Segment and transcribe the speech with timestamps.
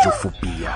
[0.00, 0.72] Radiofobia.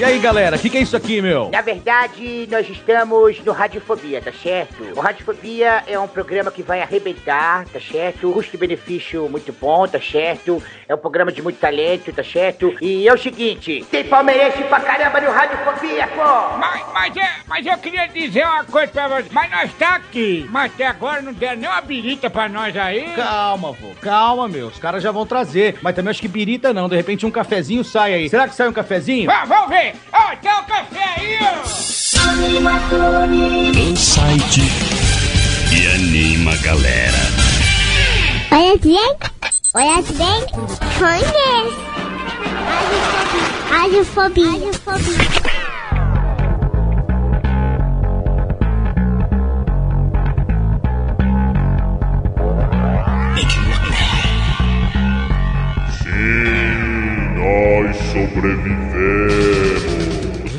[0.00, 1.50] E aí, galera, o que, que é isso aqui, meu?
[1.50, 4.82] Na verdade, nós estamos no Radiofobia, tá certo?
[4.96, 8.32] O Radiofobia é um programa que vai arrebentar, tá certo?
[8.32, 10.62] Custo-benefício muito bom, tá certo?
[10.88, 12.74] É um programa de muito talento, tá certo?
[12.80, 16.56] E é o seguinte, tem palmeirense pra caramba no Radiofobia, pô!
[16.56, 19.28] Mas, mas, é, mas eu queria dizer uma coisa pra você.
[19.30, 20.46] Mas nós tá aqui.
[20.48, 23.12] Mas até agora não deram nem uma birita pra nós aí.
[23.14, 24.68] Calma, vô, calma, meu.
[24.68, 25.76] Os caras já vão trazer.
[25.82, 26.88] Mas também acho que birita não.
[26.88, 28.30] De repente um cafezinho sai aí.
[28.30, 29.26] Será que sai um cafezinho?
[29.30, 29.89] Vamos, vamos ver.
[30.12, 31.54] Ó, tem um café aí, ó.
[33.78, 34.60] Insight
[35.72, 37.18] e anima a galera.
[38.52, 39.16] Olha bem,
[39.74, 40.46] olha bem,
[40.98, 41.90] conhece.
[43.70, 44.50] Radiofobia.
[44.50, 45.50] Radiofobia.
[57.36, 59.69] Nós sobrevivemos.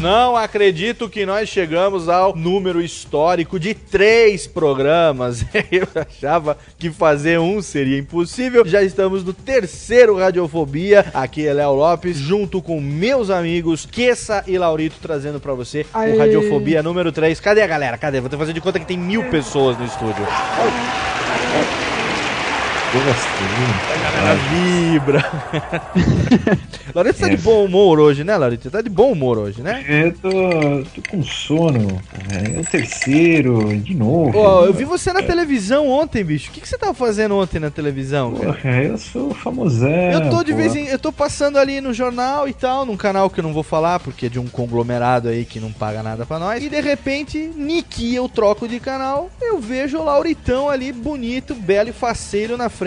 [0.02, 5.46] Não acredito que nós chegamos ao número histórico de três programas.
[5.72, 8.66] Eu achava que fazer um seria impossível.
[8.66, 11.06] Já estamos no terceiro Radiofobia.
[11.14, 16.18] Aqui é Léo Lopes, junto com meus amigos Kessa e Laurito, trazendo pra você o
[16.18, 17.40] Radiofobia número 3.
[17.40, 17.96] Cadê a galera?
[17.96, 18.20] Cadê?
[18.20, 20.26] Vou ter que fazer de conta que tem mil pessoas no estúdio.
[22.94, 25.24] A galera vibra.
[26.94, 28.70] Laurito tá de bom humor hoje, né, Laurito?
[28.70, 29.86] Tá de bom humor hoje, né?
[29.88, 32.02] Eu tô, tô com sono.
[32.30, 34.38] É o terceiro, de novo.
[34.38, 36.50] Ó, eu vi você na televisão ontem, bicho.
[36.50, 38.54] O que, que você tava fazendo ontem na televisão, cara?
[38.54, 39.90] Porra, eu sou famosão.
[39.90, 40.58] Eu tô de pô.
[40.58, 40.88] vez em.
[40.88, 44.02] Eu tô passando ali no jornal e tal, num canal que eu não vou falar,
[44.02, 46.62] porque é de um conglomerado aí que não paga nada pra nós.
[46.62, 51.90] E de repente, Niki, eu troco de canal, eu vejo o Lauritão ali, bonito, belo
[51.90, 52.81] e faceiro na frente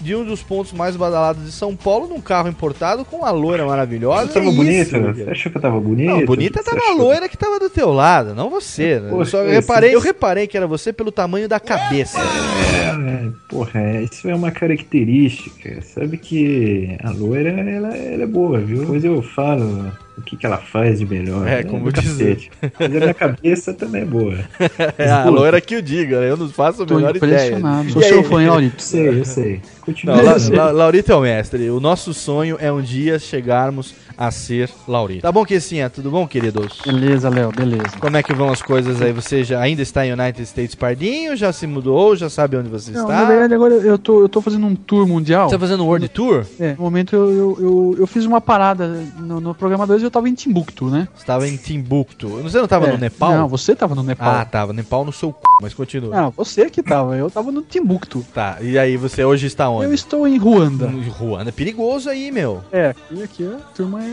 [0.00, 3.66] de um dos pontos mais badalados de São Paulo, num carro importado com uma loira
[3.66, 4.22] maravilhosa.
[4.30, 4.90] Eu tava É bonito?
[4.90, 5.12] cara.
[5.14, 6.08] Você achou que eu tava bonito?
[6.10, 8.98] Não, bonita Você tava a loira que tava do teu lado, não você.
[9.00, 9.08] né?
[9.10, 12.18] Eu Poxa, só esse- reparei, eu reparei que era você pelo tamanho da cabeça.
[12.20, 15.80] É, porra, é, isso é uma característica.
[15.82, 18.80] Sabe que a loira, ela, ela é boa, viu?
[18.80, 21.46] Depois eu falo o que, que ela faz de melhor.
[21.46, 22.50] É, como do diz- cacete.
[22.78, 24.34] Mas a minha cabeça também é boa.
[24.98, 26.30] É, a loira que o diga, né?
[26.30, 27.88] Eu não faço a Tô impressionado.
[27.88, 27.92] ideia.
[27.92, 28.76] Sou seu fã, Laurito?
[28.76, 29.60] Eu sei, eu sei.
[29.82, 30.16] Continua.
[30.16, 31.68] Não, La, La- Laurito é o mestre.
[31.70, 35.22] O nosso sonho é um dia chegarmos a ser Laurito.
[35.22, 35.90] Tá bom, Kessinha?
[35.90, 36.80] Tudo bom, queridos?
[36.84, 37.98] Beleza, Léo, beleza.
[38.00, 39.12] Como é que vão as coisas aí?
[39.12, 41.36] Você já ainda está em United States Pardinho?
[41.36, 42.16] Já se mudou?
[42.16, 43.14] Já sabe onde você Não, está?
[43.14, 45.48] na verdade, agora eu tô, eu tô fazendo um tour mundial.
[45.48, 46.44] Você tá fazendo um World Tour?
[46.58, 48.88] É, no momento eu, eu, eu, eu fiz uma parada
[49.18, 51.08] no, no programa 2 eu tava em Timbuktu, né?
[51.14, 52.28] Você estava em Timbuktu.
[52.42, 53.32] Você não tava É, no Nepal?
[53.32, 54.30] Não, você tava no Nepal.
[54.34, 54.72] Ah, tava.
[54.72, 55.36] Nepal no seu c...
[55.60, 56.14] mas continua.
[56.14, 58.24] Não, você que tava, eu tava no Timbuktu.
[58.32, 59.86] Tá, e aí você hoje está onde?
[59.86, 60.86] Eu estou em Ruanda.
[60.86, 62.62] No Ruanda é perigoso aí, meu.
[62.72, 64.05] É, e aqui a turma é.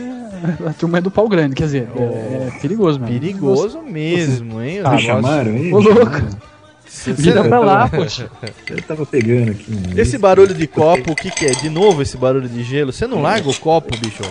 [0.68, 2.02] A turma é do pau grande, quer dizer, é,
[2.48, 3.20] é perigoso mesmo.
[3.20, 4.80] Perigoso mesmo, hein?
[4.84, 5.72] Ah, chamaram aí?
[5.72, 6.20] Ô, louco.
[7.16, 8.30] Vira pra lá, poxa.
[8.70, 9.66] Eu tava pegando aqui.
[9.72, 11.50] um- Esse barulho de copo, o que que é?
[11.50, 12.92] De novo esse barulho de gelo?
[12.92, 14.22] Você não larga o copo, bicho?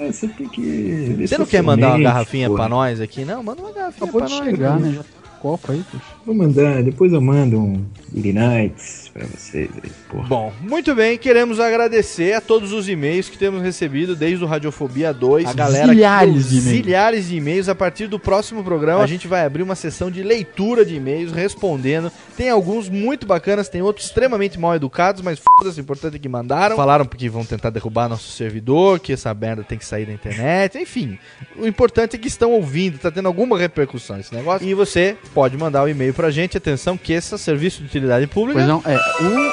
[0.00, 1.26] É, Você tem que.
[1.26, 2.60] Você não quer mandar uma garrafinha porra.
[2.60, 3.24] pra nós aqui?
[3.24, 4.44] Não, manda uma garrafinha Acabou pra de nós.
[4.44, 4.98] chegar, né?
[5.40, 6.04] copo aí, poxa.
[6.26, 10.26] Vou mandar, depois eu mando um Nights pra vocês aí, porra.
[10.26, 15.14] Bom, muito bem, queremos agradecer a todos os e-mails que temos recebido desde o Radiofobia
[15.14, 15.46] 2.
[15.46, 16.82] A galera Zilhares que, de e-mails.
[16.82, 17.68] zilhares de e-mails.
[17.68, 21.30] A partir do próximo programa, a gente vai abrir uma sessão de leitura de e-mails,
[21.30, 22.10] respondendo.
[22.36, 26.28] Tem alguns muito bacanas, tem outros extremamente mal educados, mas foda-se, o importante é que
[26.28, 26.74] mandaram.
[26.74, 30.76] Falaram que vão tentar derrubar nosso servidor, que essa merda tem que sair da internet,
[30.76, 31.18] enfim.
[31.56, 34.66] O importante é que estão ouvindo, tá tendo alguma repercussão esse negócio.
[34.66, 38.26] E você pode mandar o e-mail pra gente, atenção, que esse é serviço de utilidade
[38.26, 38.58] pública.
[38.58, 38.98] Pois não, é,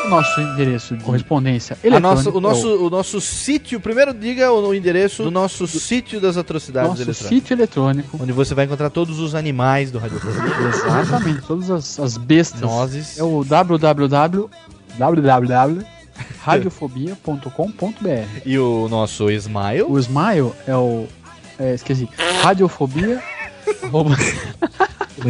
[0.05, 2.31] o nosso endereço de correspondência eletrônica.
[2.31, 6.89] o, nosso, o nosso sítio, primeiro diga o, o endereço do nosso sítio das atrocidades
[6.89, 7.27] nosso eletrônicas.
[7.27, 8.19] sítio eletrônico.
[8.21, 10.19] Onde você vai encontrar todos os animais do Rádio
[10.87, 12.61] Exatamente, todas as, as bestas.
[12.61, 13.19] Nozes.
[13.19, 14.49] É o www.
[14.97, 15.93] www
[16.43, 18.41] radiofobia.com.br.
[18.45, 19.83] E o nosso Smile.
[19.83, 21.07] O Smile é o.
[21.59, 22.07] É, esqueci.
[22.41, 23.21] Radiofobia.
[23.91, 24.35] Mas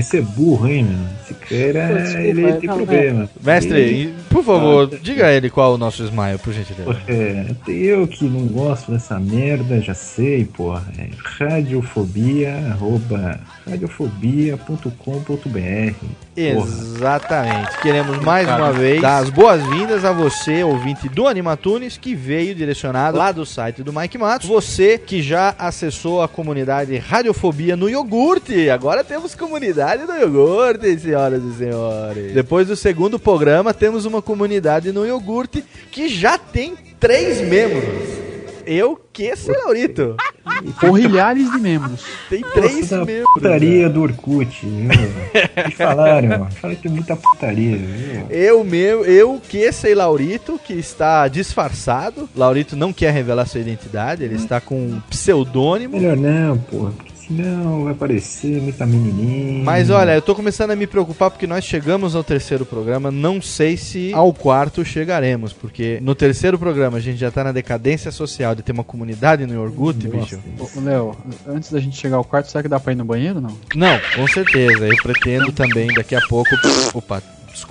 [0.06, 1.00] você é burro, hein, meu?
[1.24, 3.30] Esse cara, Desculpa, ele tem não, problema.
[3.44, 6.54] Mestre, Ele- e, por favor, Ah, diga a ele qual é o nosso smile, por
[6.54, 6.98] gentileza.
[7.08, 10.84] É, eu que não gosto dessa merda, já sei, porra.
[10.98, 11.10] É
[11.46, 13.40] radiofobia, arroba,
[13.70, 15.94] radiofobia.com.br.
[15.96, 16.68] Porra.
[16.68, 17.78] Exatamente.
[17.82, 18.64] Queremos mais Cara.
[18.64, 23.46] uma vez dar as boas-vindas a você, ouvinte do Animatunes, que veio direcionado lá do
[23.46, 24.48] site do Mike Matos.
[24.50, 27.88] Você que já acessou a comunidade Radiofobia no
[28.24, 28.70] iogurte.
[28.70, 32.34] Agora temos comunidade no iogurte, senhoras e senhores.
[32.34, 38.24] Depois do segundo programa, temos uma comunidade no iogurte que já tem três membros.
[38.66, 40.16] Eu que, seu Laurito?
[40.80, 42.06] Porrilhares de membros.
[42.30, 43.34] Tem três Nossa, membros.
[43.34, 45.66] putaria do Orkut, viu?
[45.66, 48.28] Me falaram, falaram que tem muita putaria, viu?
[48.30, 52.30] Eu meu, eu que sei Laurito, que está disfarçado.
[52.34, 55.98] Laurito não quer revelar sua identidade, ele está com um pseudônimo.
[55.98, 56.94] Melhor não, porra,
[57.28, 59.64] senão vai aparecer muita menininha.
[59.64, 63.42] Mas olha, eu tô começando a me preocupar porque nós chegamos ao terceiro programa, não
[63.42, 68.12] sei se ao quarto chegaremos, porque no terceiro programa a gente já tá na decadência
[68.12, 70.40] social de ter uma comunidade no Iogurte, bicho.
[70.60, 71.18] Ô, ô, Léo,
[71.48, 73.58] antes da gente chegar ao quarto, será que dá pra ir no banheiro não?
[73.76, 74.88] Não, com certeza.
[74.88, 76.50] Eu pretendo também daqui a pouco.
[76.94, 77.22] Opa,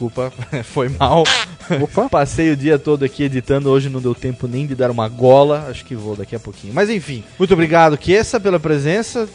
[0.03, 0.33] desculpa,
[0.65, 1.23] foi mal.
[1.81, 2.09] Opa.
[2.09, 5.67] Passei o dia todo aqui editando, hoje não deu tempo nem de dar uma gola.
[5.69, 6.75] Acho que vou daqui a pouquinho.
[6.75, 9.29] Mas enfim, muito obrigado, Kessa, pela presença.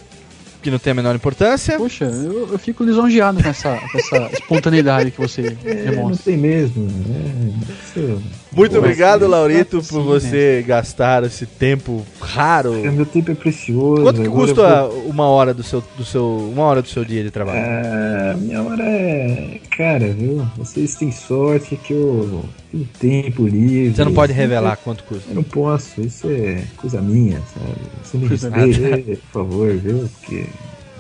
[0.68, 1.78] Que não tem a menor importância.
[1.78, 6.26] Poxa, eu, eu fico lisonjeado com essa, com essa espontaneidade que você É, não demonstra.
[6.26, 6.90] tem mesmo.
[7.10, 8.22] É, isso-
[8.52, 12.86] Muito Pô, obrigado, assim, Laurito, por você gastar esse tempo raro.
[12.86, 14.02] é, Meu tempo é precioso.
[14.04, 17.24] Quanto que custa vou- uma hora do seu, do seu, uma hora do seu dia
[17.24, 17.60] de trabalho?
[17.62, 19.60] Ah, minha hora é.
[19.78, 20.46] Cara, viu?
[20.58, 23.96] Vocês têm sorte que eu tenho tempo livre.
[23.96, 25.30] Você não pode revelar quanto custa.
[25.30, 27.76] Eu não posso, isso é coisa minha, sabe?
[28.04, 30.10] Você me respeita, por favor, viu?
[30.20, 30.46] Porque...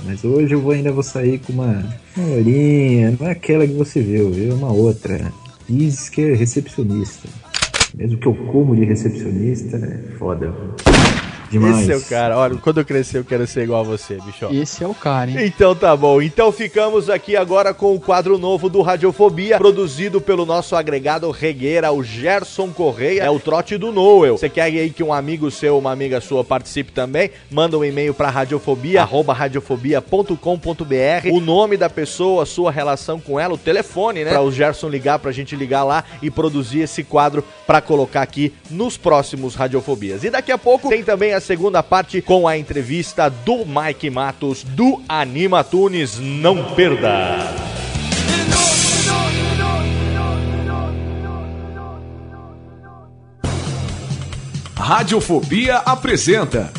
[0.06, 1.84] Mas hoje eu vou, ainda vou sair com uma,
[2.16, 4.52] uma horinha, não é aquela que você viu, viu?
[4.52, 5.34] É uma outra.
[5.68, 7.28] Diz que é recepcionista.
[7.96, 10.52] Mesmo que eu como de recepcionista, é foda.
[10.52, 10.97] viu?
[11.50, 11.82] Demais.
[11.82, 12.38] Esse é o cara.
[12.38, 14.48] Olha, quando eu crescer eu quero ser igual a você, bicho.
[14.52, 15.38] Esse é o cara, hein?
[15.46, 16.22] Então tá bom.
[16.22, 21.92] Então ficamos aqui agora com o quadro novo do Radiofobia, produzido pelo nosso agregado regueira,
[21.92, 23.24] o Gerson Correia.
[23.24, 24.38] É o trote do Noel.
[24.38, 27.32] Você quer aí que um amigo seu, uma amiga sua participe também?
[27.50, 31.32] Manda um e-mail pra radiofobia, arroba radiofobia.com.br.
[31.32, 34.32] O nome da pessoa, a sua relação com ela, o telefone, né?
[34.32, 38.54] Pra o Gerson ligar, pra gente ligar lá e produzir esse quadro pra colocar aqui
[38.70, 40.24] nos próximos Radiofobias.
[40.24, 44.64] E daqui a pouco tem também a segunda parte com a entrevista do Mike Matos
[44.64, 46.18] do Anima Tunes.
[46.20, 47.68] Não perda!
[54.76, 56.72] Radiofobia apresenta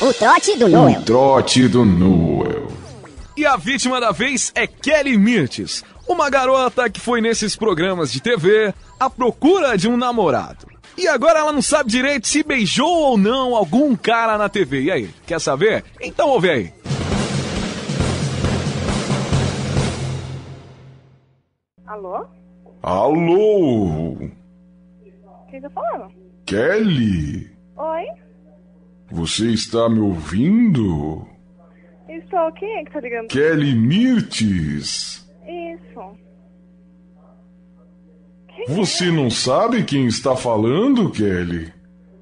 [0.00, 1.02] O trote do Noel.
[1.02, 2.68] Trote do Noel.
[3.36, 8.20] E a vítima da vez é Kelly Mirtes, uma garota que foi nesses programas de
[8.20, 10.66] TV à procura de um namorado.
[10.96, 14.82] E agora ela não sabe direito se beijou ou não algum cara na TV.
[14.82, 15.84] E aí, quer saber?
[16.00, 16.72] Então ouve aí.
[21.86, 22.26] Alô?
[22.82, 24.16] Alô,
[25.50, 26.12] Quem tá falando?
[26.46, 27.50] Kelly?
[27.76, 28.04] Oi?
[29.10, 31.26] Você está me ouvindo?
[32.08, 32.52] Estou.
[32.52, 33.28] Quem é que tá ligando?
[33.28, 35.28] Kelly Mirtes?
[35.46, 36.00] Isso.
[38.68, 41.72] Você não sabe quem está falando, Kelly?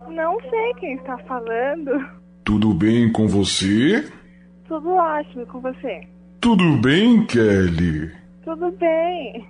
[0.09, 2.09] Não sei quem está falando.
[2.45, 4.05] Tudo bem com você?
[4.67, 6.01] Tudo ótimo com você.
[6.41, 8.13] Tudo bem, Kelly?
[8.45, 9.47] Tudo bem.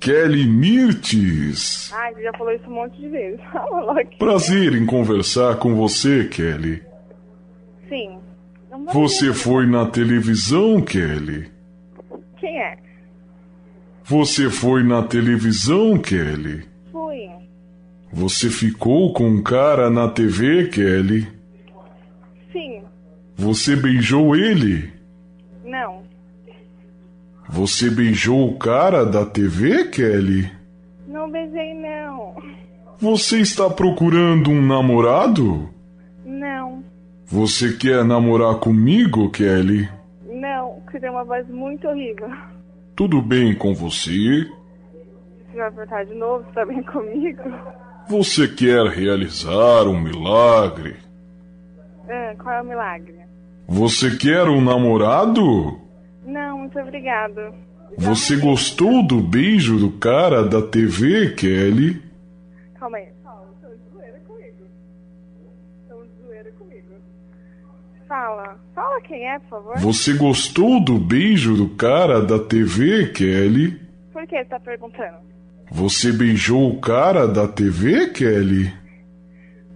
[0.00, 1.90] Kelly Mirtes?
[1.94, 3.40] Ai, você já falou isso um monte de vezes.
[4.18, 6.82] Prazer em conversar com você, Kelly.
[7.88, 8.18] Sim.
[8.92, 11.50] Você foi na televisão, Kelly?
[12.38, 12.76] Quem é?
[14.06, 16.62] Você foi na televisão, Kelly?
[16.92, 17.26] Fui.
[18.12, 21.26] Você ficou com um cara na TV, Kelly?
[22.52, 22.82] Sim.
[23.34, 24.92] Você beijou ele?
[25.64, 26.02] Não.
[27.48, 30.52] Você beijou o cara da TV, Kelly?
[31.08, 32.36] Não beijei, não.
[32.98, 35.70] Você está procurando um namorado?
[36.26, 36.84] Não.
[37.24, 39.88] Você quer namorar comigo, Kelly?
[40.28, 40.82] Não.
[40.90, 42.28] Você tem uma voz muito horrível.
[42.96, 44.46] Tudo bem com você?
[45.50, 47.42] Você vai perguntar de novo se tá bem comigo?
[48.08, 50.96] Você quer realizar um milagre?
[52.08, 53.16] Ah, qual é o milagre?
[53.66, 55.80] Você quer um namorado?
[56.24, 57.54] Não, muito obrigado.
[57.98, 62.02] Você gostou do beijo do cara da TV, Kelly?
[62.78, 63.08] Calma aí.
[63.22, 64.66] Calma, estão de zoeira comigo.
[65.82, 66.94] Estão de zoeira comigo.
[68.14, 68.56] Fala.
[68.76, 69.78] Fala quem é, por favor.
[69.78, 73.80] Você gostou do beijo do cara da TV, Kelly?
[74.12, 75.16] Por que tá perguntando?
[75.72, 78.72] Você beijou o cara da TV, Kelly?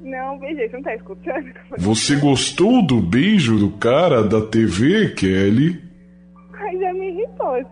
[0.00, 1.52] Não, beijei, você não tá escutando?
[1.78, 5.83] Você gostou do beijo do cara da TV, Kelly?
[6.52, 7.66] Ai, já me irritou.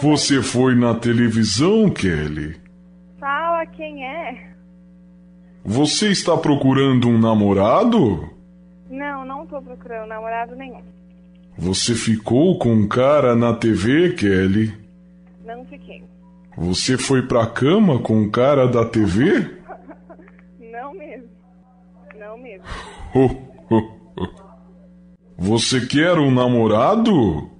[0.00, 2.56] Você foi na televisão, Kelly?
[3.18, 4.50] Fala quem é.
[5.62, 8.39] Você está procurando um namorado?
[9.40, 10.82] Não, tô procurando namorado nenhum.
[11.56, 14.70] Você ficou com um cara na TV, Kelly?
[15.46, 16.04] Não fiquei.
[16.58, 19.50] Você foi pra cama com um cara da TV?
[20.60, 21.28] Não mesmo.
[22.18, 22.64] Não mesmo.
[25.38, 27.50] Você quer um namorado?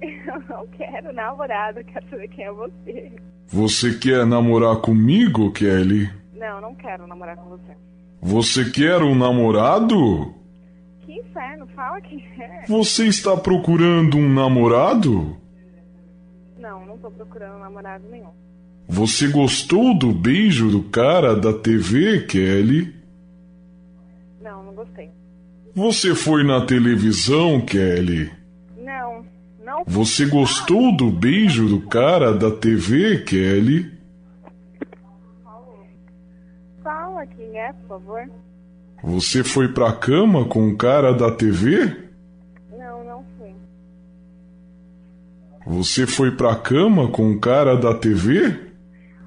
[0.00, 3.12] Eu não quero namorado, quero saber quem é você.
[3.48, 6.10] Você quer namorar comigo, Kelly?
[6.34, 7.76] Não, não quero namorar com você.
[8.22, 10.34] Você quer um namorado?
[11.20, 12.64] Inferno, fala quem é.
[12.66, 15.36] Você está procurando um namorado?
[16.58, 18.30] Não, não tô procurando namorado nenhum.
[18.88, 22.94] Você gostou do beijo do cara da TV, Kelly?
[24.40, 25.10] Não, não gostei.
[25.74, 28.30] Você foi na televisão, Kelly?
[28.76, 29.24] Não,
[29.64, 29.84] não.
[29.86, 33.92] Você gostou do beijo do cara da TV, Kelly?
[36.82, 38.30] Fala quem é, por favor.
[39.06, 41.96] Você foi pra cama com o cara da TV?
[42.76, 43.54] Não, não fui.
[45.64, 48.48] Você foi pra cama com o cara da TV?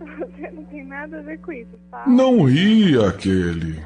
[0.01, 2.07] Você não tem nada a ver com isso, fala.
[2.07, 3.79] Não ria, Kelly.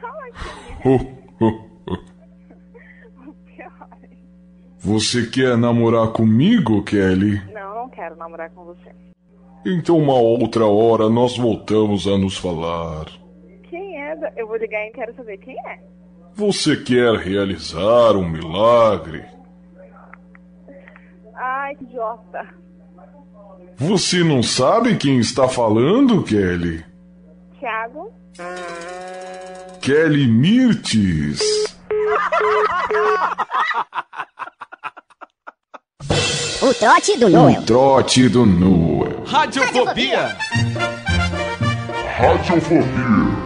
[0.00, 1.00] Fala quem Ho,
[1.40, 1.48] ho,
[1.90, 1.98] ho.
[2.76, 3.28] é.
[3.28, 3.88] O pior.
[4.78, 7.42] Você quer namorar comigo, Kelly?
[7.52, 8.94] Não, não quero namorar com você.
[9.66, 13.06] Então, uma outra hora nós voltamos a nos falar.
[14.16, 14.30] Quem é?
[14.30, 15.78] da- Eu vou ligar e quero saber quem é.
[16.34, 19.24] Você quer realizar um milagre?
[21.34, 22.46] Ai, que idiota.
[23.76, 26.84] Você não sabe quem está falando, Kelly?
[27.58, 28.12] Thiago?
[29.80, 31.40] Kelly Mirtes.
[36.62, 37.60] O trote do Noel.
[37.60, 39.24] O trote do Noel.
[39.26, 40.36] Radiofobia.
[42.18, 43.45] Radiofobia.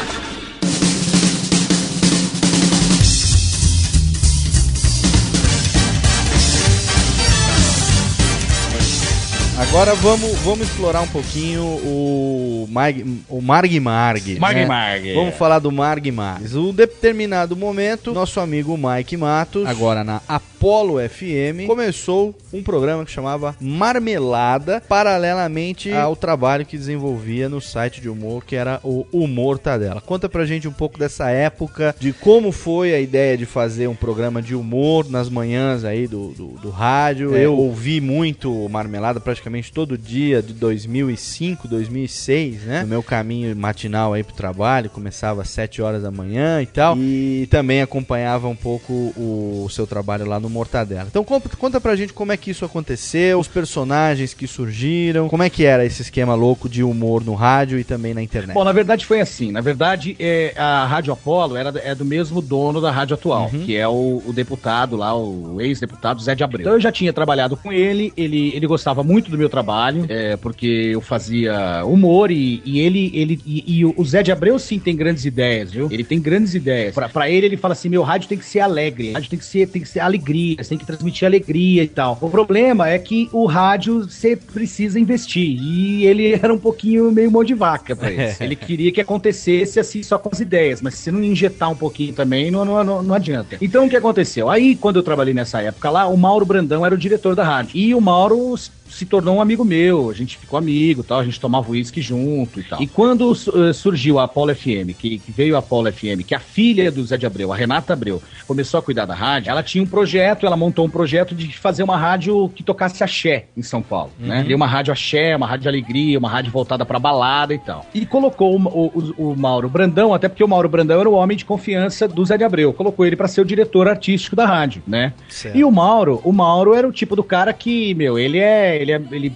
[9.71, 14.37] Agora vamos, vamos explorar um pouquinho o, Mag, o Marg Marg.
[14.37, 14.65] Marg né?
[14.65, 15.37] Marg, Vamos é.
[15.37, 16.53] falar do Marg Marg.
[16.53, 23.11] Um determinado momento, nosso amigo Mike Matos, agora na Apollo FM, começou um programa que
[23.11, 29.57] chamava Marmelada, paralelamente ao trabalho que desenvolvia no site de humor, que era o Humor
[29.57, 30.01] Tadela.
[30.01, 33.95] Conta pra gente um pouco dessa época, de como foi a ideia de fazer um
[33.95, 37.33] programa de humor nas manhãs aí do, do, do rádio.
[37.35, 42.81] Eu ouvi muito Marmelada praticamente todo dia de 2005, 2006, né?
[42.81, 46.97] No meu caminho matinal aí pro trabalho, começava às 7 horas da manhã e tal.
[46.97, 51.07] E também acompanhava um pouco o seu trabalho lá no Mortadela.
[51.09, 55.43] Então conta, conta pra gente como é que isso aconteceu, os personagens que surgiram, como
[55.43, 58.53] é que era esse esquema louco de humor no rádio e também na internet.
[58.53, 59.51] Bom, na verdade foi assim.
[59.51, 63.75] Na verdade, é, a Rádio Apolo era, é do mesmo dono da Rádio Atual, que
[63.75, 66.61] é o, o deputado lá, o ex-deputado Zé de Abreu.
[66.61, 70.35] Então eu já tinha trabalhado com ele, ele, ele gostava muito do meu trabalho, é,
[70.37, 74.79] porque eu fazia humor e, e ele, ele e, e o Zé de Abreu sim
[74.79, 75.87] tem grandes ideias, viu?
[75.91, 76.95] Ele tem grandes ideias.
[76.95, 79.45] Pra, pra ele, ele fala assim: meu rádio tem que ser alegre, rádio tem que
[79.45, 82.17] ser, tem que ser alegria, você tem que transmitir alegria e tal.
[82.21, 85.61] O problema é que o rádio você precisa investir.
[85.61, 88.41] E ele era um pouquinho meio mão de vaca pra isso.
[88.43, 91.75] Ele queria que acontecesse assim só com as ideias, mas se você não injetar um
[91.75, 93.57] pouquinho também, não, não, não, não adianta.
[93.61, 94.49] Então o que aconteceu?
[94.49, 97.71] Aí, quando eu trabalhei nessa época lá, o Mauro Brandão era o diretor da rádio.
[97.75, 98.55] E o Mauro
[98.91, 102.59] se tornou um amigo meu, a gente ficou amigo tal, a gente tomava uísque junto
[102.59, 102.81] e tal.
[102.81, 106.39] E quando uh, surgiu a Apollo FM, que, que veio a Apollo FM, que a
[106.39, 109.83] filha do Zé de Abreu, a Renata Abreu, começou a cuidar da rádio, ela tinha
[109.83, 113.81] um projeto, ela montou um projeto de fazer uma rádio que tocasse axé em São
[113.81, 114.39] Paulo, né?
[114.39, 114.47] Uhum.
[114.47, 117.85] Deu uma rádio axé, uma rádio alegria, uma rádio voltada pra balada e tal.
[117.93, 121.37] E colocou o, o, o Mauro Brandão, até porque o Mauro Brandão era o homem
[121.37, 124.83] de confiança do Zé de Abreu, colocou ele pra ser o diretor artístico da rádio,
[124.85, 125.13] né?
[125.29, 125.57] Certo.
[125.57, 128.91] E o Mauro, o Mauro era o tipo do cara que, meu, ele é, ele
[128.91, 129.33] é, ele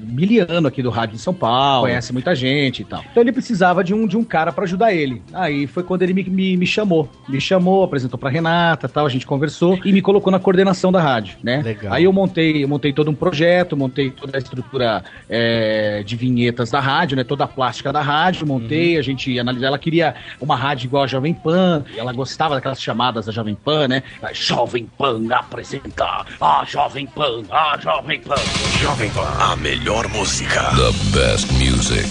[0.00, 3.04] miliano aqui do rádio de São Paulo, conhece muita gente e tal.
[3.10, 5.22] Então ele precisava de um, de um cara pra ajudar ele.
[5.32, 7.08] Aí foi quando ele me, me, me chamou.
[7.28, 11.00] Me chamou, apresentou pra Renata tal, a gente conversou e me colocou na coordenação da
[11.00, 11.62] rádio, né?
[11.62, 11.92] Legal.
[11.92, 16.70] Aí eu montei, eu montei todo um projeto, montei toda a estrutura é, de vinhetas
[16.70, 17.24] da rádio, né?
[17.24, 19.66] Toda a plástica da rádio, montei, a gente analisou.
[19.66, 23.88] Ela queria uma rádio igual a Jovem Pan, ela gostava daquelas chamadas da Jovem Pan,
[23.88, 24.02] né?
[24.22, 28.34] A Jovem Pan apresenta a Jovem Pan, a Jovem Pan.
[28.80, 29.28] Jovem Pan.
[29.38, 30.60] A melhor música.
[30.76, 32.08] The best music.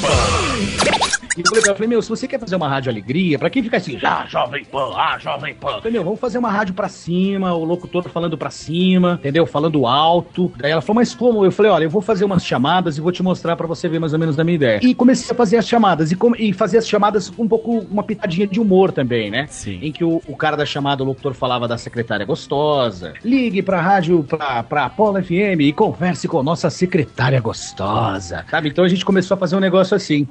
[1.35, 3.63] E eu falei ela, falei, meu, se você quer fazer uma rádio alegria, pra quem
[3.63, 5.69] fica assim, ah, Jovem Pan, ah, Jovem Pan.
[5.71, 9.47] Eu falei, meu, vamos fazer uma rádio pra cima, o locutor falando pra cima, entendeu?
[9.47, 10.51] Falando alto.
[10.57, 11.43] Daí ela falou, mas como?
[11.43, 13.99] Eu falei, olha, eu vou fazer umas chamadas e vou te mostrar pra você ver
[13.99, 14.79] mais ou menos da minha ideia.
[14.83, 17.79] E comecei a fazer as chamadas, e, com- e fazer as chamadas com um pouco,
[17.89, 19.47] uma pitadinha de humor também, né?
[19.49, 19.79] Sim.
[19.81, 23.13] Em que o, o cara da chamada, o locutor, falava da secretária gostosa.
[23.25, 28.45] Ligue pra rádio, pra, pra Apollo FM e converse com nossa secretária gostosa.
[28.49, 28.69] Sabe?
[28.69, 30.27] Então a gente começou a fazer um negócio assim,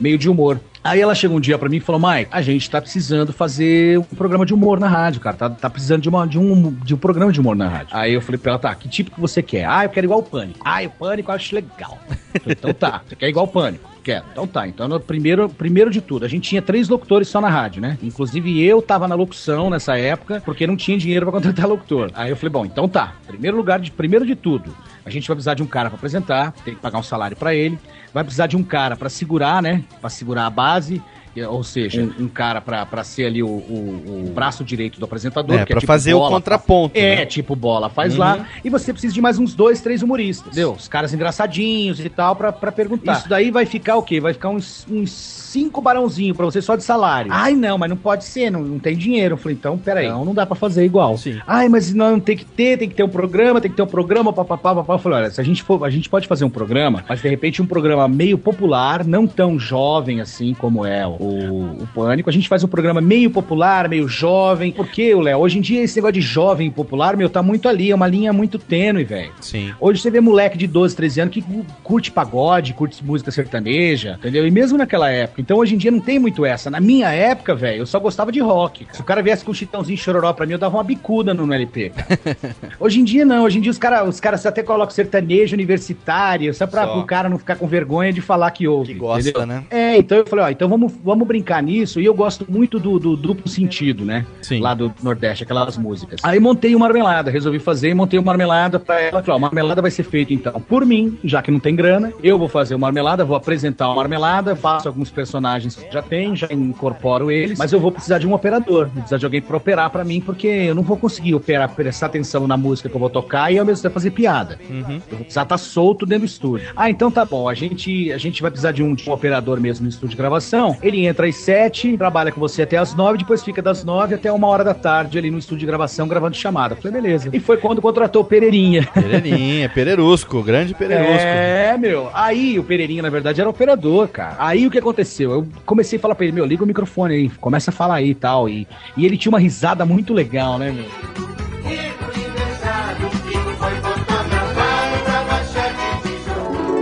[0.00, 0.60] meio de humor.
[0.86, 3.98] Aí ela chegou um dia pra mim e falou: Mike, a gente tá precisando fazer
[3.98, 5.36] um programa de humor na rádio, cara.
[5.36, 7.88] Tá, tá precisando de, uma, de, um, de um programa de humor na rádio.
[7.90, 9.66] Aí eu falei pra ela: tá, que tipo que você quer?
[9.66, 10.60] Ah, eu quero igual o Pânico.
[10.64, 11.98] Ah, o Pânico eu acho legal.
[12.46, 13.96] Então tá, você quer igual o Pânico?
[14.06, 14.24] Quero.
[14.30, 17.48] Então tá, então no primeiro, primeiro de tudo, a gente tinha três locutores só na
[17.48, 17.98] rádio, né?
[18.00, 22.12] Inclusive eu tava na locução nessa época, porque não tinha dinheiro pra contratar locutor.
[22.14, 23.14] Aí eu falei, bom, então tá.
[23.26, 24.72] Primeiro lugar, de, primeiro de tudo,
[25.04, 27.52] a gente vai precisar de um cara pra apresentar, tem que pagar um salário pra
[27.52, 27.76] ele,
[28.16, 29.84] vai precisar de um cara pra segurar, né?
[30.00, 31.02] Pra segurar a base.
[31.44, 35.04] Ou seja, um, um cara pra, pra ser ali o, o- o braço direito do
[35.04, 35.56] apresentador.
[35.60, 37.26] É, que pra fazer o bola, contraponto, É, né?
[37.26, 38.20] tipo bola, faz Uhum.
[38.20, 38.46] lá.
[38.64, 40.48] E você precisa de mais uns dois, três humoristas.
[40.52, 40.72] Entendeu?
[40.72, 43.18] Os caras engraçadinhos e tal, pra, pra perguntar.
[43.18, 44.20] Isso daí vai ficar o quê?
[44.20, 47.30] Vai ficar uns, uns cinco barãozinho pra você só de salário.
[47.32, 49.34] Ai, não, mas não pode ser, não, não tem dinheiro.
[49.34, 50.08] Eu falei, então, peraí.
[50.08, 51.16] Não, não dá pra fazer igual.
[51.46, 53.86] Ai, mas não, tem que ter, tem que ter um programa, tem que ter um
[53.86, 54.94] programa, papapá, papapá.
[54.94, 57.28] Eu falei, olha, se a gente for, a gente pode fazer um programa, mas de
[57.28, 62.28] repente um programa meio popular, não tão jovem assim como é o, o Pânico.
[62.30, 64.72] A gente faz um programa meio popular, meio jovem.
[64.72, 67.68] Porque, o Léo, hoje em dia esse negócio de jovem e popular, meu, tá muito
[67.68, 69.32] ali, é uma linha muito tênue, velho.
[69.40, 69.72] Sim.
[69.80, 74.16] Hoje você vê moleque de 12, 13 anos que cu- curte pagode, curte música sertaneja,
[74.18, 74.46] entendeu?
[74.46, 75.40] E mesmo naquela época.
[75.40, 76.70] Então hoje em dia não tem muito essa.
[76.70, 78.84] Na minha época, velho, eu só gostava de rock.
[78.84, 78.94] cara.
[78.96, 81.46] Se o cara viesse com um chitãozinho chororó pra mim, eu dava uma bicuda no,
[81.46, 82.36] no LP, cara.
[82.80, 83.44] hoje em dia não.
[83.44, 86.98] Hoje em dia os caras os caras até colocam sertanejo universitário, só pra Só.
[87.00, 88.92] o cara não ficar com vergonha de falar que ouve.
[88.92, 89.64] Que gosta, né?
[89.70, 92.00] É, então eu falei, ó, então vamos, vamos brincar nisso.
[92.00, 94.26] E eu gosto muito do, do duplo sentido, né?
[94.42, 94.60] Sim.
[94.60, 96.20] Lá do Nordeste, aquelas músicas.
[96.22, 99.22] Aí montei uma marmelada, resolvi fazer e montei uma marmelada pra ela.
[99.22, 102.12] Falei, ó, marmelada vai ser feita então por mim, já que não tem grana.
[102.22, 106.34] Eu vou fazer uma marmelada, vou apresentar uma marmelada, faço alguns personagens que já tem,
[106.36, 109.56] já incorporo eles, mas eu vou precisar de um operador, vou precisar de alguém pra
[109.56, 113.00] operar pra mim, porque eu não vou conseguir operar, prestar atenção na música que eu
[113.00, 114.58] vou tocar e ao mesmo tempo fazer piada.
[114.70, 116.68] Eu vou precisar estar solto dentro do estúdio.
[116.76, 117.48] Ah, então tá bom.
[117.48, 120.16] A gente, a gente vai precisar de um, de um operador mesmo no estúdio de
[120.16, 120.76] gravação.
[120.82, 124.30] Ele entra às sete, trabalha com você até às nove, depois fica das nove até
[124.30, 126.76] uma hora da tarde ali no estúdio de gravação gravando chamada.
[126.76, 127.30] Falei, beleza.
[127.32, 128.88] E foi quando contratou o Pereirinha.
[128.92, 131.22] Pereirinha, Pererusco, grande Pererusco.
[131.22, 132.10] É, meu.
[132.12, 134.36] Aí o Pereirinha, na verdade, era operador, cara.
[134.38, 135.32] Aí o que aconteceu?
[135.32, 138.10] Eu comecei a falar pra ele, meu, liga o microfone aí, começa a falar aí
[138.10, 138.48] e tal.
[138.48, 138.66] E,
[138.96, 140.86] e ele tinha uma risada muito legal, né, meu?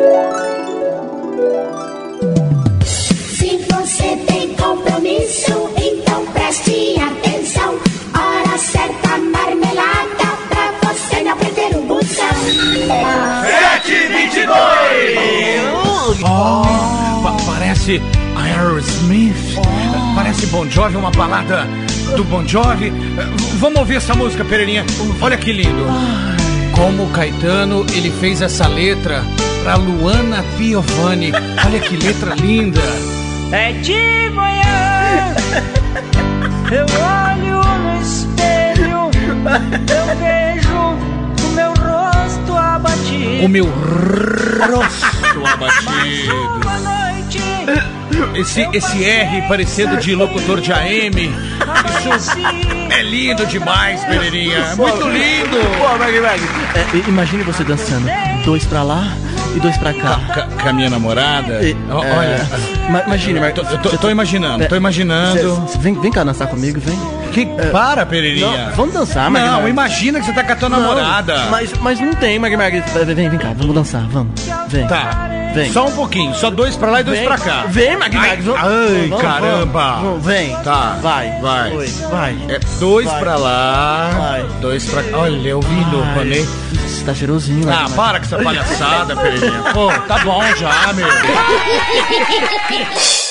[0.05, 0.54] Se
[13.45, 16.25] 722!
[16.25, 18.01] Oh, pa- parece
[18.37, 19.59] Aerosmith.
[20.15, 21.67] Parece Bon Jovi, uma balada
[22.17, 22.91] do Bon Jovi.
[23.59, 24.85] Vamos ouvir essa música, Pereirinha.
[25.21, 25.85] Olha que lindo.
[26.73, 29.23] Como o Caetano, ele fez essa letra
[29.63, 31.33] pra Luana Piovani.
[31.65, 32.81] Olha que letra linda.
[33.53, 35.35] É de manhã,
[36.73, 39.11] eu olho no espelho,
[39.89, 40.97] eu vejo
[42.75, 43.45] abatido.
[43.45, 46.35] O meu rosto abatido.
[46.63, 47.41] Uma noite,
[48.35, 51.33] Esse, esse R parecendo de locutor de AM.
[52.17, 52.37] Isso
[52.91, 54.59] é lindo demais, Pereirinha.
[54.59, 55.57] É muito lindo.
[55.79, 56.41] Pô, Mag, Mag,
[56.75, 58.07] é, imagine você dançando.
[58.45, 59.17] Dois pra lá
[59.55, 60.21] e dois pra cá.
[60.35, 61.63] Com, com a minha namorada?
[61.63, 62.47] E- é, Olha.
[62.91, 63.55] ma- imagine, Mag.
[63.59, 65.69] Eu tô, eu tô imaginando, tô imaginando.
[65.69, 66.99] Cê- vem, vem cá dançar comigo, vem.
[67.33, 68.67] Que, para, Pereirinha.
[68.69, 69.31] Não, vamos dançar.
[69.31, 69.69] Não, Mag.
[69.71, 71.47] imagina que você tá com a tua Não, namorada.
[71.51, 72.83] Mas, mas não tem, Mag, Mag.
[73.15, 74.33] Vem, vem, cá, vamos dançar, vamos.
[74.69, 74.87] Vem.
[74.87, 75.31] Tá.
[75.55, 75.71] Vem.
[75.73, 77.29] Só um pouquinho, só dois pra lá e dois Vem.
[77.29, 77.65] pra cá.
[77.69, 78.37] Vem, Mag, Ai, ai,
[79.09, 80.01] vamos, caramba.
[80.03, 80.53] vamos, vem.
[80.65, 80.99] Tá.
[81.01, 81.31] Vai.
[81.41, 81.71] Vai.
[82.11, 82.37] Vai.
[82.49, 83.21] É dois Vai.
[83.21, 84.45] pra lá, Vai.
[84.61, 85.17] dois pra cá.
[85.19, 86.15] Olha, eu vi no Ai.
[86.17, 86.45] panei.
[86.45, 89.63] Você tá cheirosinho, Ah, para com essa palhaçada, Pereirinha.
[89.73, 91.07] Pô, tá bom já, meu.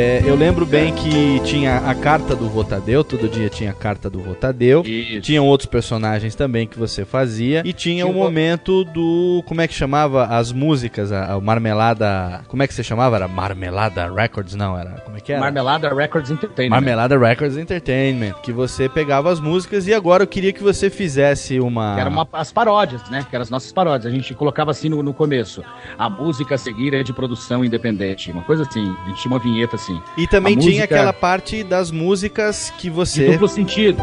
[0.00, 4.08] É, eu lembro bem que tinha a carta do Votadeu, todo dia tinha a carta
[4.08, 4.84] do Votadeu.
[5.20, 7.62] Tinham outros personagens também que você fazia.
[7.64, 9.42] E tinha o momento do.
[9.44, 11.10] Como é que chamava as músicas?
[11.10, 12.44] A, a Marmelada.
[12.46, 13.16] Como é que você chamava?
[13.16, 14.54] Era Marmelada Records?
[14.54, 15.00] Não, era.
[15.00, 15.40] Como é que era?
[15.40, 16.70] Marmelada Records Entertainment.
[16.76, 18.34] Marmelada Records Entertainment.
[18.40, 21.96] Que você pegava as músicas e agora eu queria que você fizesse uma.
[21.96, 23.26] Que eram uma- as paródias, né?
[23.28, 24.06] Que eram as nossas paródias.
[24.12, 25.60] A gente colocava assim no, no começo.
[25.98, 28.30] A música a seguir é de produção independente.
[28.30, 28.94] Uma coisa assim.
[29.04, 29.87] A gente tinha uma vinheta assim.
[30.16, 33.32] E também A tinha música aquela parte das músicas que De você.
[33.32, 34.02] duplo sentido.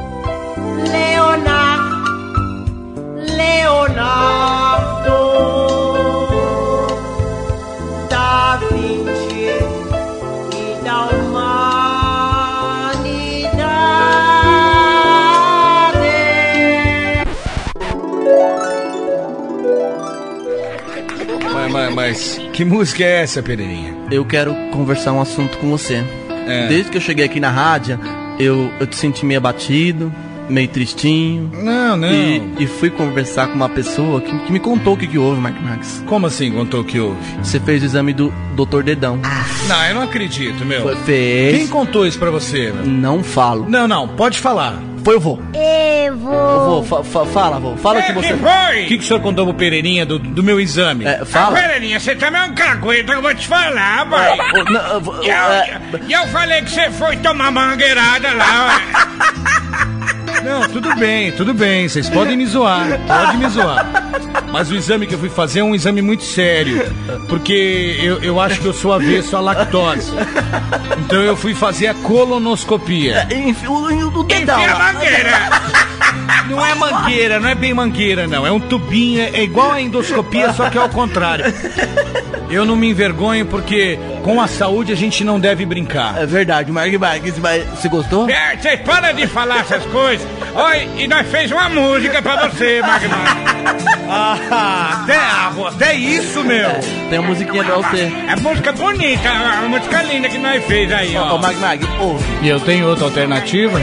[0.91, 2.06] Leonardo,
[3.36, 5.12] Leonardo
[8.10, 9.50] da Vinci
[10.54, 11.06] e da
[15.95, 17.26] humanidade.
[21.54, 23.95] Mas, mas, mas que música é essa, Pereirinha?
[24.12, 26.04] Eu quero conversar um assunto com você.
[26.48, 26.68] É.
[26.68, 28.00] Desde que eu cheguei aqui na rádio,
[28.39, 30.13] eu, eu te senti meio abatido,
[30.48, 31.50] meio tristinho.
[31.54, 32.12] Não, não.
[32.12, 35.41] E, e fui conversar com uma pessoa que, que me contou o que, que houve,
[35.41, 36.04] Mark Max.
[36.06, 37.18] Como assim contou que houve?
[37.41, 38.84] Você fez o exame do Dr.
[38.84, 39.20] Dedão.
[39.68, 40.84] Não, eu não acredito, meu.
[40.84, 41.58] Foi- fez.
[41.58, 42.86] Quem contou isso pra você, meu?
[42.86, 43.65] Não falo.
[43.68, 44.80] Não, não, pode falar.
[45.06, 45.39] Foi o vô.
[45.54, 46.82] Eu vou.
[46.82, 47.78] vô, fa- fa- fala, vô.
[47.78, 48.34] Fala o que você.
[48.34, 51.06] O que, que o senhor contou pro Pereirinha do, do meu exame?
[51.06, 51.56] É, fala.
[51.62, 54.36] Pereirinha, você também é um cagueta, eu vou te falar, pai.
[55.24, 58.82] E é, eu, e eu falei que você foi tomar mangueirada lá,
[60.46, 61.90] Não, tudo bem, tudo bem.
[61.90, 63.86] Vocês podem me zoar, pode me zoar.
[64.52, 66.86] Mas o exame que eu fui fazer é um exame muito sério.
[67.28, 70.12] Porque eu, eu acho que eu sou avesso à lactose.
[71.00, 73.28] Então eu fui fazer a colonoscopia.
[73.32, 74.60] Enfim, o, o, o dedão.
[74.60, 75.32] Enfia a mangueira.
[76.48, 78.46] Não é mangueira, não é bem mangueira, não.
[78.46, 81.46] É um tubinho, é igual a endoscopia, só que é ao contrário.
[82.50, 86.20] Eu não me envergonho porque com a saúde a gente não deve brincar.
[86.20, 87.38] É verdade, Mark Max.
[87.38, 88.28] mas Você gostou?
[88.28, 90.28] É, Você para de falar essas coisas.
[90.56, 93.16] Olha, e nós fez uma música pra você, Magma.
[94.08, 96.70] Ah, até, ah, até isso, meu.
[97.10, 98.14] Tem uma musiquinha pra você.
[98.30, 101.34] É música bonita, uma música linda que nós fez aí, ó.
[101.36, 102.24] Ô, Mag Mag, ouve.
[102.44, 103.80] E eu tenho outra alternativa?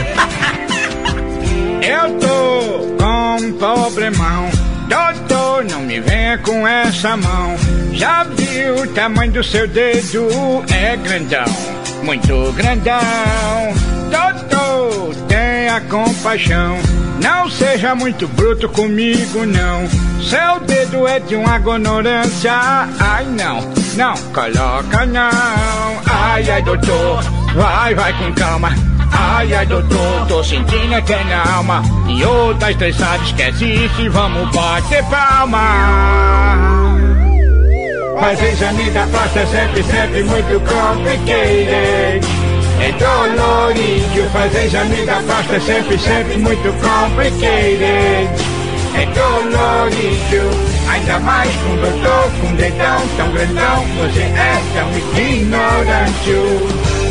[1.81, 4.49] Eu tô com um problemão.
[4.87, 7.55] Doutor, não me venha com essa mão.
[7.91, 8.23] Já
[8.71, 10.63] o tamanho do seu dedo?
[10.73, 11.45] É grandão,
[12.03, 12.99] muito grandão.
[14.11, 16.77] Doutor, tenha compaixão.
[17.21, 19.87] Não seja muito bruto comigo, não.
[20.21, 22.53] Seu dedo é de uma ignorância.
[22.99, 23.61] Ai, não,
[23.95, 25.29] não, coloca não.
[26.05, 27.23] Ai, ai, doutor,
[27.55, 28.69] vai, vai com calma.
[29.11, 31.81] Ai, ai, doutor, tô sentindo até na alma.
[32.07, 37.12] E outra estressada, esquece isso e vamos bater palma.
[38.23, 42.25] Fazer exame da próstata é sempre, sempre muito complicated.
[42.79, 48.29] É dolorido, fazer exame da próstata é sempre, sempre muito complicated.
[48.95, 50.49] É dolorido,
[50.89, 53.85] ainda mais com doutor, com dedão tão grandão.
[53.99, 56.31] Você é tão ignorante.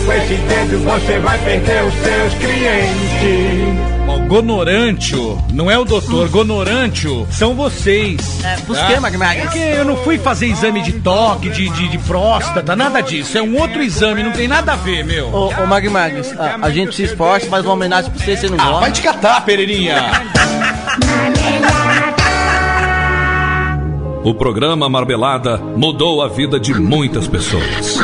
[0.06, 3.91] Com esse dedo você vai perder os seus clientes.
[4.28, 8.42] Gonorantio não é o doutor, gonorantio são vocês.
[8.42, 9.40] É, por quê, Mag Mag?
[9.42, 13.36] Porque eu não fui fazer exame de toque, de, de, de próstata, nada disso.
[13.36, 15.26] É um outro exame, não tem nada a ver, meu.
[15.28, 18.48] Ô, ô Mag Mag, a, a gente se esforça, faz uma homenagem pra você, você
[18.48, 18.80] não Ah, gosta.
[18.80, 19.96] vai te catar, Pereirinha.
[24.24, 27.98] O programa Marmelada mudou a vida de muitas pessoas.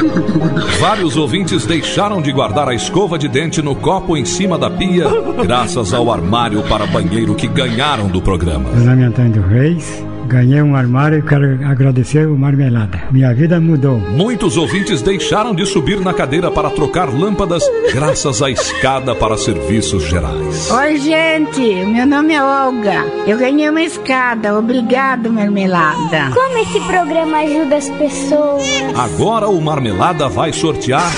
[0.81, 5.07] Vários ouvintes deixaram de guardar a escova de dente no copo em cima da pia,
[5.47, 8.69] graças ao armário para banheiro que ganharam do programa.
[8.75, 13.03] Meu nome é Antônio Reis, ganhei um armário e quero agradecer o Marmelada.
[13.11, 13.99] Minha vida mudou.
[13.99, 20.03] Muitos ouvintes deixaram de subir na cadeira para trocar lâmpadas, graças à escada para serviços
[20.05, 20.71] gerais.
[20.71, 21.61] Oi, gente.
[21.87, 23.05] Meu nome é Olga.
[23.27, 24.59] Eu ganhei uma escada.
[24.59, 26.31] Obrigado, Marmelada.
[26.33, 28.65] Como esse programa ajuda as pessoas?
[28.97, 31.11] Agora o Marmelada vai sortear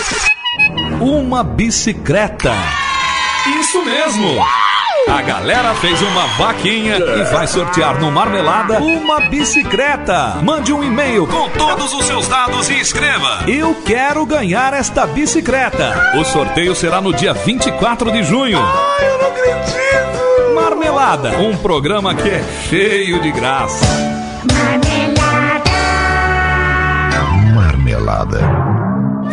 [1.00, 2.52] uma bicicleta.
[3.60, 4.59] Isso mesmo!
[5.10, 10.36] A galera fez uma vaquinha e vai sortear no Marmelada uma bicicleta.
[10.40, 16.12] Mande um e-mail com todos os seus dados e escreva: Eu quero ganhar esta bicicleta.
[16.14, 18.60] O sorteio será no dia 24 de junho.
[18.60, 20.54] Ai, eu não acredito!
[20.54, 23.84] Marmelada, um programa que é cheio de graça.
[27.52, 28.40] Marmelada.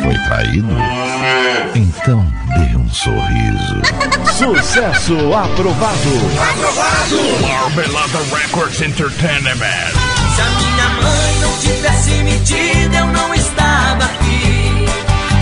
[0.01, 0.67] Foi traído?
[1.75, 2.25] Então
[2.57, 3.81] Dê um sorriso.
[4.37, 6.09] Sucesso aprovado.
[7.41, 9.93] Marmelada Records Entertainment.
[10.35, 14.85] Se a minha mãe não tivesse me tido, eu não estava aqui.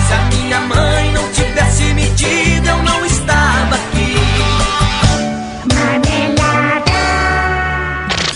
[0.08, 4.15] Se a minha mãe não tivesse me tido, eu não estava aqui.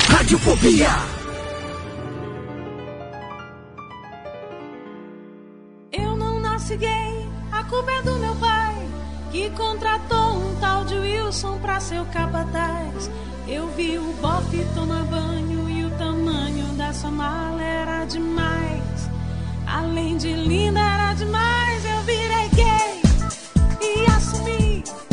[0.09, 1.08] Radiofobia.
[9.59, 13.11] Contratou um tal de Wilson pra ser o capataz.
[13.45, 19.09] Eu vi o bofe tomar banho e o tamanho dessa mala era demais.
[19.67, 21.68] Além de linda, era demais.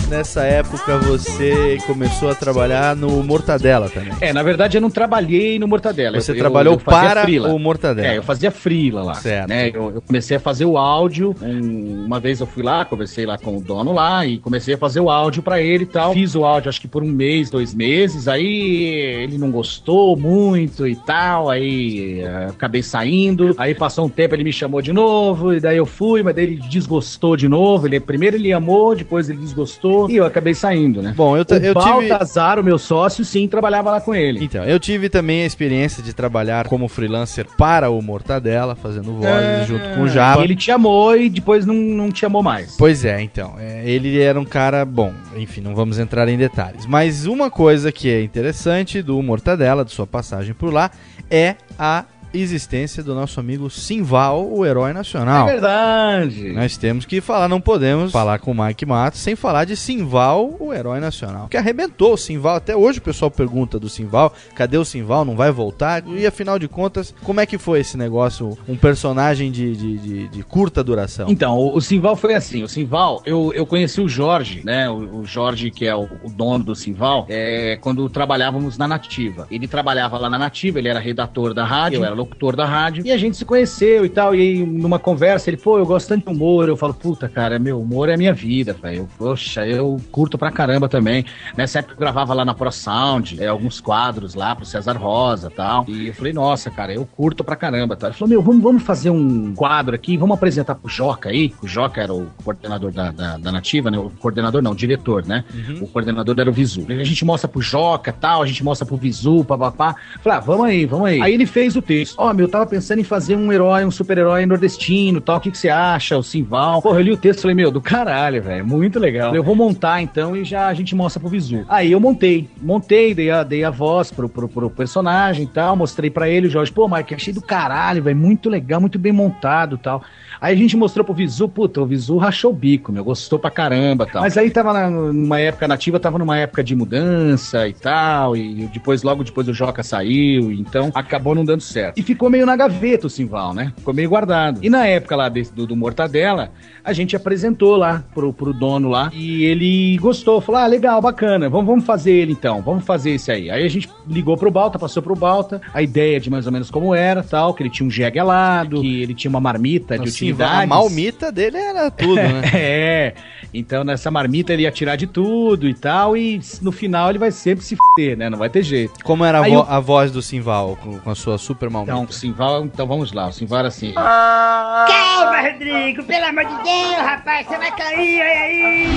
[0.09, 4.13] Nessa época você começou a trabalhar no Mortadela também.
[4.21, 6.21] É, na verdade eu não trabalhei no Mortadela.
[6.21, 7.53] Você Eu- trabalhou eu para freela.
[7.53, 8.07] o Mortadela.
[8.07, 9.15] É, eu fazia frila lá.
[9.15, 9.49] Certo.
[9.49, 9.71] Né?
[9.71, 11.35] Eu, eu comecei a fazer o áudio.
[11.43, 14.79] um- uma vez eu fui lá, conversei lá com o dono lá e comecei a
[14.79, 16.13] fazer o áudio pra ele e tal.
[16.15, 18.29] Fiz o áudio acho que por um mês, dois meses.
[18.29, 21.51] Aí ele não gostou muito e tal.
[21.51, 23.55] Aí eh, acabei saindo.
[23.59, 25.53] Aí passou um tempo, ele me chamou de novo.
[25.53, 27.89] E daí eu fui, mas daí ele desgostou de novo.
[27.89, 29.96] Ele, primeiro ele amou, depois ele desgostou.
[30.11, 31.13] E eu acabei saindo, né?
[31.17, 31.75] Bom, eu, o eu tive.
[31.75, 34.45] Baltazar, o meu sócio, sim, trabalhava lá com ele.
[34.45, 39.27] Então, eu tive também a experiência de trabalhar como freelancer para o Mortadela, fazendo vozes
[39.31, 39.65] É.
[39.67, 40.41] junto com o Java.
[40.41, 42.77] E ele te amou e depois não, não te amou mais.
[42.77, 43.55] Pois é, então.
[43.59, 45.13] é, ele era um cara bom.
[45.37, 46.87] Enfim, não vamos entrar em detalhes.
[46.87, 50.91] Mas uma coisa que é interessante do Mortadela, de sua passagem por lá,
[51.31, 52.05] é a
[52.41, 55.49] existência do nosso amigo Simval, o herói nacional.
[55.49, 56.53] É verdade.
[56.53, 60.57] Nós temos que falar, não podemos falar com o Mike Matos sem falar de Simval,
[60.61, 61.49] o herói nacional.
[61.49, 62.57] Que arrebentou o Simval.
[62.57, 65.25] Até hoje o pessoal pergunta do Simval: cadê o Simval?
[65.25, 66.03] Não vai voltar?
[66.07, 68.57] E afinal de contas, como é que foi esse negócio?
[68.69, 71.27] Um personagem de, de, de- de curta duração.
[71.29, 72.63] Então, o, o Simval foi assim.
[72.63, 74.89] O Simval, eu, eu conheci o Jorge, né?
[74.91, 79.47] O, o Jorge, que é o, o dono do Simval, é, quando trabalhávamos na Nativa.
[79.51, 82.26] Ele trabalhava lá na Nativa, ele era redator da rádio, eu era locutor
[82.57, 84.35] da rádio, e a gente se conheceu e tal.
[84.35, 86.69] E aí, numa conversa, ele, pô, eu gosto tanto de humor.
[86.69, 89.09] Eu falo, puta, cara, meu humor é a minha vida, velho.
[89.19, 91.25] Poxa, eu curto pra caramba também.
[91.57, 95.49] Nessa época eu gravava lá na Pro Sound, é, alguns quadros lá pro César Rosa
[95.49, 95.85] e tal.
[95.89, 97.97] E eu falei, nossa, cara, eu curto pra caramba.
[97.97, 98.09] Tá?
[98.09, 101.53] Ele falou, meu, vamos, vamos fazer um quadro aqui, vamos apresentar pro Joca aí.
[101.63, 103.99] O Joca era o coordenador da, da, da Nativa, né?
[103.99, 105.45] O coordenador não, o diretor, né?
[105.81, 106.87] O coordenador era o Visu.
[106.89, 109.95] A gente mostra pro Joca tal, a gente mostra pro Visu, papapá.
[110.23, 111.21] Falei, ah, vamos aí, vamos aí.
[111.23, 112.16] Aí ele fez o texto.
[112.17, 115.37] Ó, meu, eu tava pensando em fazer um herói, um super-herói nordestino tal.
[115.37, 116.17] O que, que você acha?
[116.17, 116.81] O Simval.
[116.81, 118.67] Porra, eu li o texto e falei, meu, do caralho, velho.
[118.67, 119.35] Muito legal.
[119.35, 121.65] Eu vou montar então e já a gente mostra pro Visu.
[121.69, 122.49] Aí eu montei.
[122.61, 125.77] Montei, dei a, dei a voz pro, pro, pro personagem e tal.
[125.77, 128.17] Mostrei pra ele, o Jorge, pô, Mike, achei do caralho, velho.
[128.17, 130.03] Muito legal, muito bem montado tal.
[130.41, 133.51] Aí a gente mostrou pro Visu, puta, o Visu rachou o bico, meu, gostou pra
[133.51, 134.23] caramba tal.
[134.23, 138.67] Mas aí tava na- numa época nativa, tava numa época de mudança e tal, e
[138.73, 141.99] depois, logo depois o Joca saiu, então acabou não dando certo.
[141.99, 143.73] E ficou meio na gaveta o Simval, né?
[143.77, 144.61] Ficou meio guardado.
[144.63, 146.51] E na época lá desse- do, do Mortadela,
[146.85, 151.49] a gente apresentou lá pro, pro dono lá, e ele gostou, falou, ah, legal, bacana,
[151.49, 153.51] vamos, vamos fazer ele então, vamos fazer esse aí.
[153.51, 156.71] Aí a gente ligou pro Balta, passou pro Balta, a ideia de mais ou menos
[156.71, 160.09] como era, tal, que ele tinha um jegue alado, que ele tinha uma marmita de
[160.09, 160.63] O Simval, utilidades.
[160.63, 162.43] a malmita dele era tudo, né?
[162.55, 163.15] é.
[163.55, 167.31] Então nessa marmita ele ia tirar de tudo e tal, e no final ele vai
[167.31, 168.29] sempre se fuder, né?
[168.29, 169.03] Não vai ter jeito.
[169.05, 171.93] Como era a, vo- eu- a voz do Simval com, com a sua super malmita?
[171.93, 173.93] Então, o Simval, então vamos lá, o Simval era assim.
[173.95, 178.89] Calma, Rodrigo, pelo amor de Deus, rapaz, você vai cair, olha aí!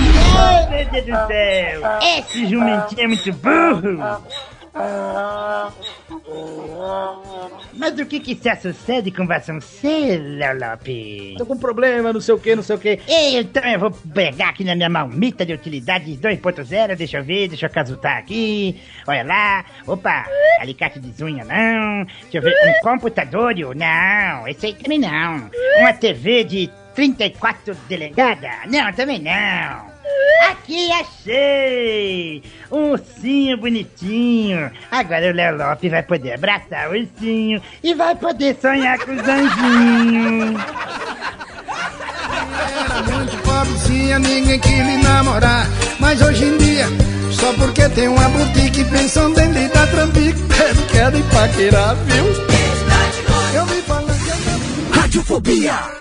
[0.70, 1.80] Meu Deus do céu!
[2.18, 4.22] Esse jumentinho é muito burro!
[7.74, 11.36] Mas o que que se sucede com Vasconcelos, Lopes?
[11.38, 13.00] Tô com problema, não sei o que, não sei o que.
[13.08, 17.66] Então eu vou pegar aqui na minha malmita de utilidades 2.0, deixa eu ver, deixa
[17.66, 18.80] eu casutar aqui.
[19.06, 20.26] Olha lá, opa,
[20.60, 22.04] alicate de unha não.
[22.22, 25.50] Deixa eu ver, um computador, não, esse aí também não.
[25.80, 29.89] Uma TV de 34 delegada, não, também não.
[30.50, 32.42] Aqui achei!
[32.70, 34.70] Um ursinho bonitinho.
[34.90, 39.28] Agora o Léo Lopes vai poder abraçar o ursinho e vai poder sonhar com os
[39.28, 40.60] anjinhos.
[43.44, 45.66] pobrezinha, ninguém quis lhe namorar.
[45.98, 46.86] Mas hoje em dia,
[47.32, 50.40] só porque tem uma boutique pensando em lhe dar trambique,
[50.90, 52.24] querem paquerar, viu?
[53.54, 56.00] Eu me falando que eu Radiofobia!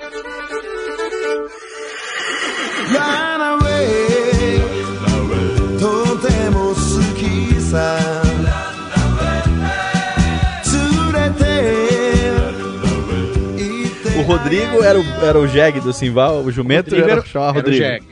[14.18, 17.60] O Rodrigo era o, era o jegue do Simval, o jumento Rodrigo era, era- chamava
[17.60, 17.84] era o Rodrigo.
[17.86, 18.08] jegue.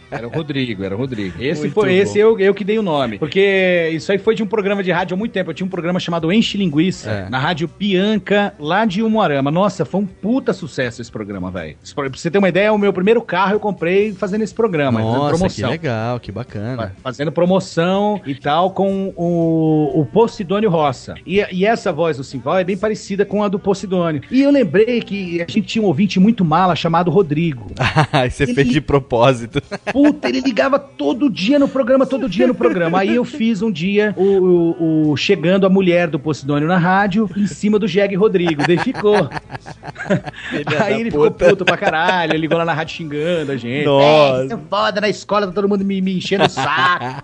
[0.11, 1.41] Era o Rodrigo, era o Rodrigo.
[1.41, 1.95] Esse Muito foi bom.
[1.95, 3.17] esse eu, eu que dei o nome.
[3.17, 5.49] Porque isso aí foi de um programa de rádio há muito tempo.
[5.49, 7.29] Eu tinha um programa chamado Enche Linguiça, É.
[7.29, 9.49] na rádio Pianca, lá de Umuarama.
[9.49, 11.75] Nossa, foi um puta sucesso esse programa, velho.
[11.95, 15.13] Pra você ter uma ideia, o meu primeiro carro eu comprei fazendo esse programa, fazendo
[15.13, 15.69] Nossa, que promoção.
[15.69, 16.95] legal, que bacana.
[17.01, 21.15] Fazendo promoção e tal com o, o Posidônio Roça.
[21.25, 24.21] E, e essa voz do Simval é bem parecida com a do Posidônio.
[24.29, 27.71] E eu lembrei que a gente tinha um ouvinte muito mala chamado Rodrigo.
[28.11, 29.61] Aí você fez de propósito.
[30.03, 32.99] Puta, ele ligava todo dia no programa, todo dia no programa.
[32.99, 37.29] Aí eu fiz um dia o, o- o- chegando a mulher do Posidônio na rádio
[37.35, 38.63] em cima do Jeg Rodrigo.
[38.65, 39.29] Daí ficou.
[40.49, 41.31] Filha Aí ele puta.
[41.31, 42.31] ficou puto pra caralho.
[42.31, 43.85] Ele ligou lá na rádio xingando a gente.
[43.85, 44.47] Nossa.
[44.49, 47.23] É, é foda na escola, tá todo mundo me, me enchendo o saco.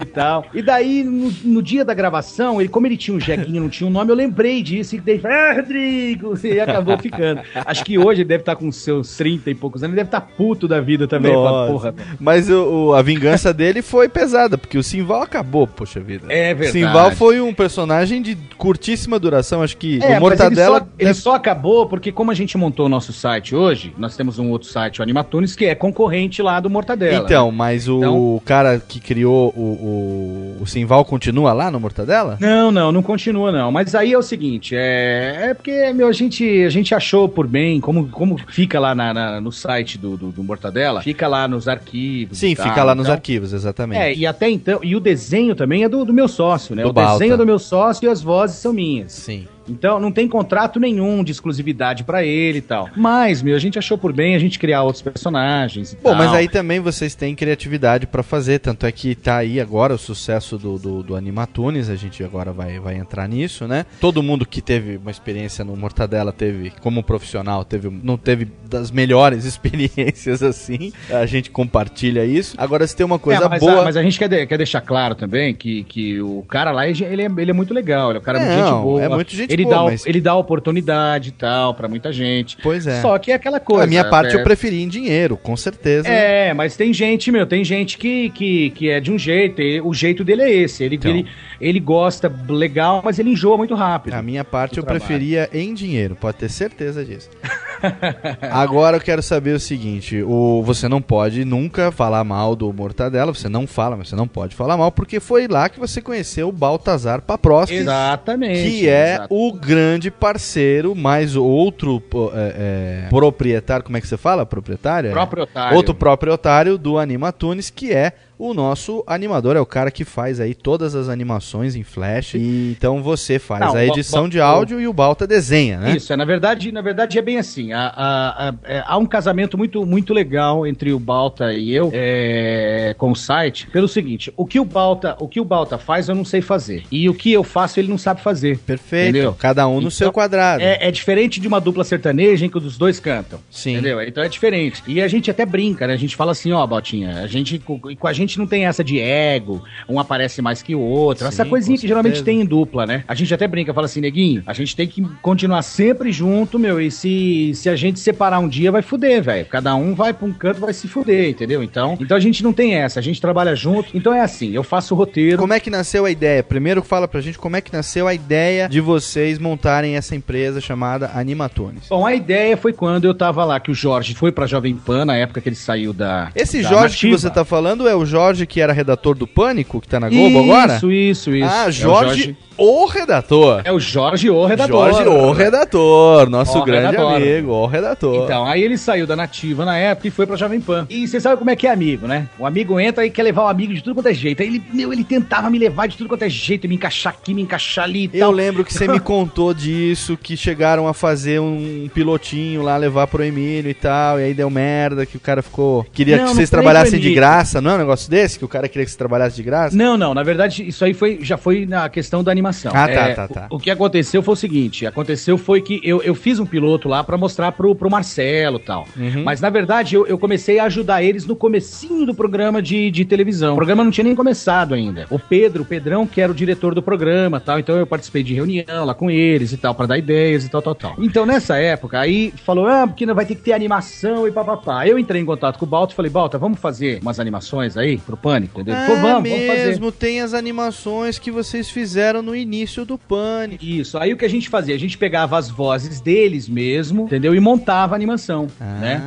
[0.00, 0.44] E tal.
[0.54, 3.86] E daí, no, no dia da gravação, ele, como ele tinha um jeguinho, não tinha
[3.88, 4.96] um nome, eu lembrei disso.
[4.96, 6.34] E falei, ah, Rodrigo!
[6.46, 7.40] E acabou ficando.
[7.64, 10.20] Acho que hoje ele deve estar com seus 30 e poucos anos, ele deve estar
[10.20, 11.32] puto da vida também.
[11.32, 11.66] Fala.
[11.70, 16.26] Porra, Mas o, o- a vingança dele foi pesada, porque o Simval acabou, poxa vida.
[16.28, 16.72] É verdade.
[16.72, 20.78] Simval foi um personagem de curtíssima duração, acho que É, o mas ele Mortadela...
[20.80, 24.38] só, ele só acabou porque, como a gente montou o nosso site hoje, nós temos
[24.38, 27.24] um outro site, o Animatunes, que é concorrente lá do Mortadela.
[27.24, 27.56] Então, né?
[27.56, 32.36] mas o Então- cara que criou o, o, o Simval continua lá no Mortadela?
[32.40, 33.70] Não, não, não continua não.
[33.72, 37.46] Mas aí é o seguinte, é, é porque meu, a, gente, a gente achou por
[37.46, 41.46] bem, como, como fica lá na- na- no site do, do, do Mortadela, fica lá
[41.48, 42.38] nos arquivos.
[42.38, 44.00] Sim, tal, fica lá nos então- arquivos, exatamente.
[44.00, 46.82] É, e até então, e o desenho também é do, do meu sócio, né?
[46.82, 47.34] Do o desenho Balta.
[47.34, 49.12] é do meu sócio e as vozes são minhas.
[49.12, 49.46] Sim.
[49.68, 52.88] Então não tem contrato nenhum de exclusividade pra ele e tal.
[52.96, 56.14] Mas, meu, a gente achou por bem a gente criar outros personagens e Bom, tal.
[56.16, 59.98] mas aí também vocês têm criatividade pra fazer, tanto é que tá aí agora o
[59.98, 63.84] sucesso do, do, do Animatunes, a gente agora vai, vai entrar nisso, né?
[64.00, 68.90] Todo mundo que teve uma experiência no Mortadela teve, como profissional, teve, não teve das
[68.90, 72.54] melhores experiências assim, a gente compartilha isso.
[72.58, 73.80] Agora, se tem uma coisa É, mas, boa...
[73.80, 76.86] A, mas a gente quer, de- quer deixar claro também que, que o cara lá,
[76.88, 79.02] ele, é, ele é muito legal, ele é um cara muito Não, gente boa.
[79.02, 82.56] é muito gente ele boa, dá, mas- Ele dá oportunidade e tal pra muita gente.
[82.62, 83.00] Pois é.
[83.02, 83.84] Só que é aquela coisa.
[83.84, 86.08] a minha parte é- eu preferi em dinheiro, com certeza.
[86.08, 89.92] É, mas tem gente, meu, tem gente que, que, que é de um jeito, o
[89.94, 90.84] jeito dele é esse.
[90.84, 91.10] Ele, Então.
[91.10, 91.26] ele,
[91.60, 94.14] ele gosta legal, mas ele enjoa muito rápido.
[94.14, 95.04] A minha parte eu trabalho.
[95.04, 97.28] preferia em dinheiro, pode ter certeza disso.
[98.50, 103.32] Agora eu quero saber o seguinte: o, você não pode nunca falar mal do Mortadela,
[103.32, 106.48] você não fala, mas você não pode falar mal, porque foi lá que você conheceu
[106.48, 107.74] o Baltazar Paproski.
[107.74, 108.62] Exatamente.
[108.62, 109.34] Que é exato.
[109.34, 112.02] o grande parceiro, mais outro
[112.34, 114.46] é, é, proprietário, como é que você fala?
[114.46, 115.12] Proprietário?
[115.12, 115.76] Proprietário.
[115.76, 120.54] Outro proprietário do Animatunes, que é o nosso animador, é o cara que faz aí
[120.54, 122.34] todas as animações em Flash.
[122.34, 125.96] E, então você faz Não, a edição Ba- de áudio e o Balta desenha, né?
[125.96, 127.72] Isso, é, na verdade, na verdade é bem assim.
[127.72, 131.90] há- há- há- é, há um casamento muito, muito legal entre o Balta e eu
[131.92, 136.08] é, com o site, pelo seguinte: o que o Balta, o que o Balta faz,
[136.08, 136.84] eu não sei fazer.
[136.90, 138.58] E o que eu faço, ele não sabe fazer.
[138.58, 139.10] Perfeito.
[139.10, 139.34] Entendeu?
[139.38, 140.62] Cada um no seu quadrado.
[140.62, 143.38] É, é diferente de uma dupla sertaneja em que os dois cantam.
[143.50, 143.72] Sim.
[143.72, 144.02] Entendeu?
[144.02, 144.82] Então é diferente.
[144.86, 145.94] E a gente até brinca, né?
[145.94, 148.82] A gente fala assim, ó, Baltinha, a gente, com com a gente não tem essa
[148.82, 151.26] de ego, um aparece mais que o outro.
[151.26, 153.04] essa Sim, coisinha com que geralmente tem em dupla, né?
[153.06, 156.80] A gente até brinca, fala assim, neguinho, a gente tem que continuar sempre junto, meu,
[156.80, 159.46] e se, se a gente separar um dia, vai fuder, velho.
[159.46, 161.62] Cada um vai pra um canto, vai se fuder, entendeu?
[161.62, 163.96] Então, então a gente não tem essa, a gente trabalha junto.
[163.96, 165.38] Então é assim, eu faço o roteiro.
[165.38, 166.42] Como é que nasceu a ideia?
[166.42, 170.60] Primeiro fala pra gente como é que nasceu a ideia de vocês montarem essa empresa
[170.60, 171.88] chamada Animatunes.
[171.88, 175.04] Bom, a ideia foi quando eu tava lá, que o Jorge foi pra Jovem Pan,
[175.04, 176.30] na época que ele saiu da.
[176.34, 177.18] Esse da Jorge que Nativa.
[177.18, 178.15] você tá falando é o Jorge
[178.46, 180.76] que era redator do Pânico, que tá na Globo agora?
[180.76, 181.48] Isso, isso, isso.
[181.50, 183.60] Ah, É o Jorge, o redator.
[183.64, 184.92] É o Jorge, o redator.
[184.92, 187.14] Jorge, o redator, nosso O grande redator.
[187.16, 188.24] amigo, o redator.
[188.24, 190.86] Então, aí ele saiu da Nativa na época e foi pra Jovem Pan.
[190.88, 192.28] E você sabe como é que é amigo, né?
[192.38, 194.42] O amigo entra e quer levar o amigo de tudo quanto é jeito.
[194.42, 197.34] Aí ele, meu, ele tentava me levar de tudo quanto é jeito, me encaixar aqui,
[197.34, 198.30] me encaixar ali e Eu tal.
[198.32, 203.22] lembro que você me contou disso, que chegaram a fazer um pilotinho lá, levar pro
[203.24, 205.84] Emílio e tal, e aí deu merda, que o cara ficou...
[205.92, 208.38] Queria Não, que vocês trabalhassem de graça, não é um negócio desse?
[208.38, 209.76] Que o cara queria que você trabalhasse de graça?
[209.76, 212.72] Não, não, na verdade, isso aí foi, já foi na questão da animação.
[212.74, 213.46] Ah, tá, É, tá, tá.
[213.50, 216.88] O, o que aconteceu foi o seguinte: aconteceu foi que eu, eu fiz um piloto
[216.88, 218.86] lá pra mostrar pro, pro Marcelo e tal.
[218.96, 219.24] Uhum.
[219.24, 223.04] Mas na verdade eu, eu comecei a ajudar eles no comecinho do programa de, de
[223.04, 223.54] televisão.
[223.54, 225.06] O programa não tinha nem começado ainda.
[225.10, 227.58] O Pedro, o Pedrão, que era o diretor do programa tal.
[227.58, 230.62] Então eu participei de reunião lá com eles e tal, pra dar ideias e tal,
[230.62, 230.94] tal, tal.
[230.98, 234.86] Então nessa época, aí falou: ah, porque não vai ter que ter animação e papapá.
[234.86, 237.95] Eu entrei em contato com o Balto e falei: Balta, vamos fazer umas animações aí
[238.02, 238.64] pro Pânico?
[238.64, 239.66] Falou: Ah, vamos, vamos fazer.
[239.66, 243.64] mesmo, tem as animações que vocês fizeram no início do Pânico.
[243.64, 244.74] Isso, aí o que a gente fazia?
[244.74, 247.34] A gente pegava as vozes deles mesmo, entendeu?
[247.34, 249.02] E montava a animação, Ah, né?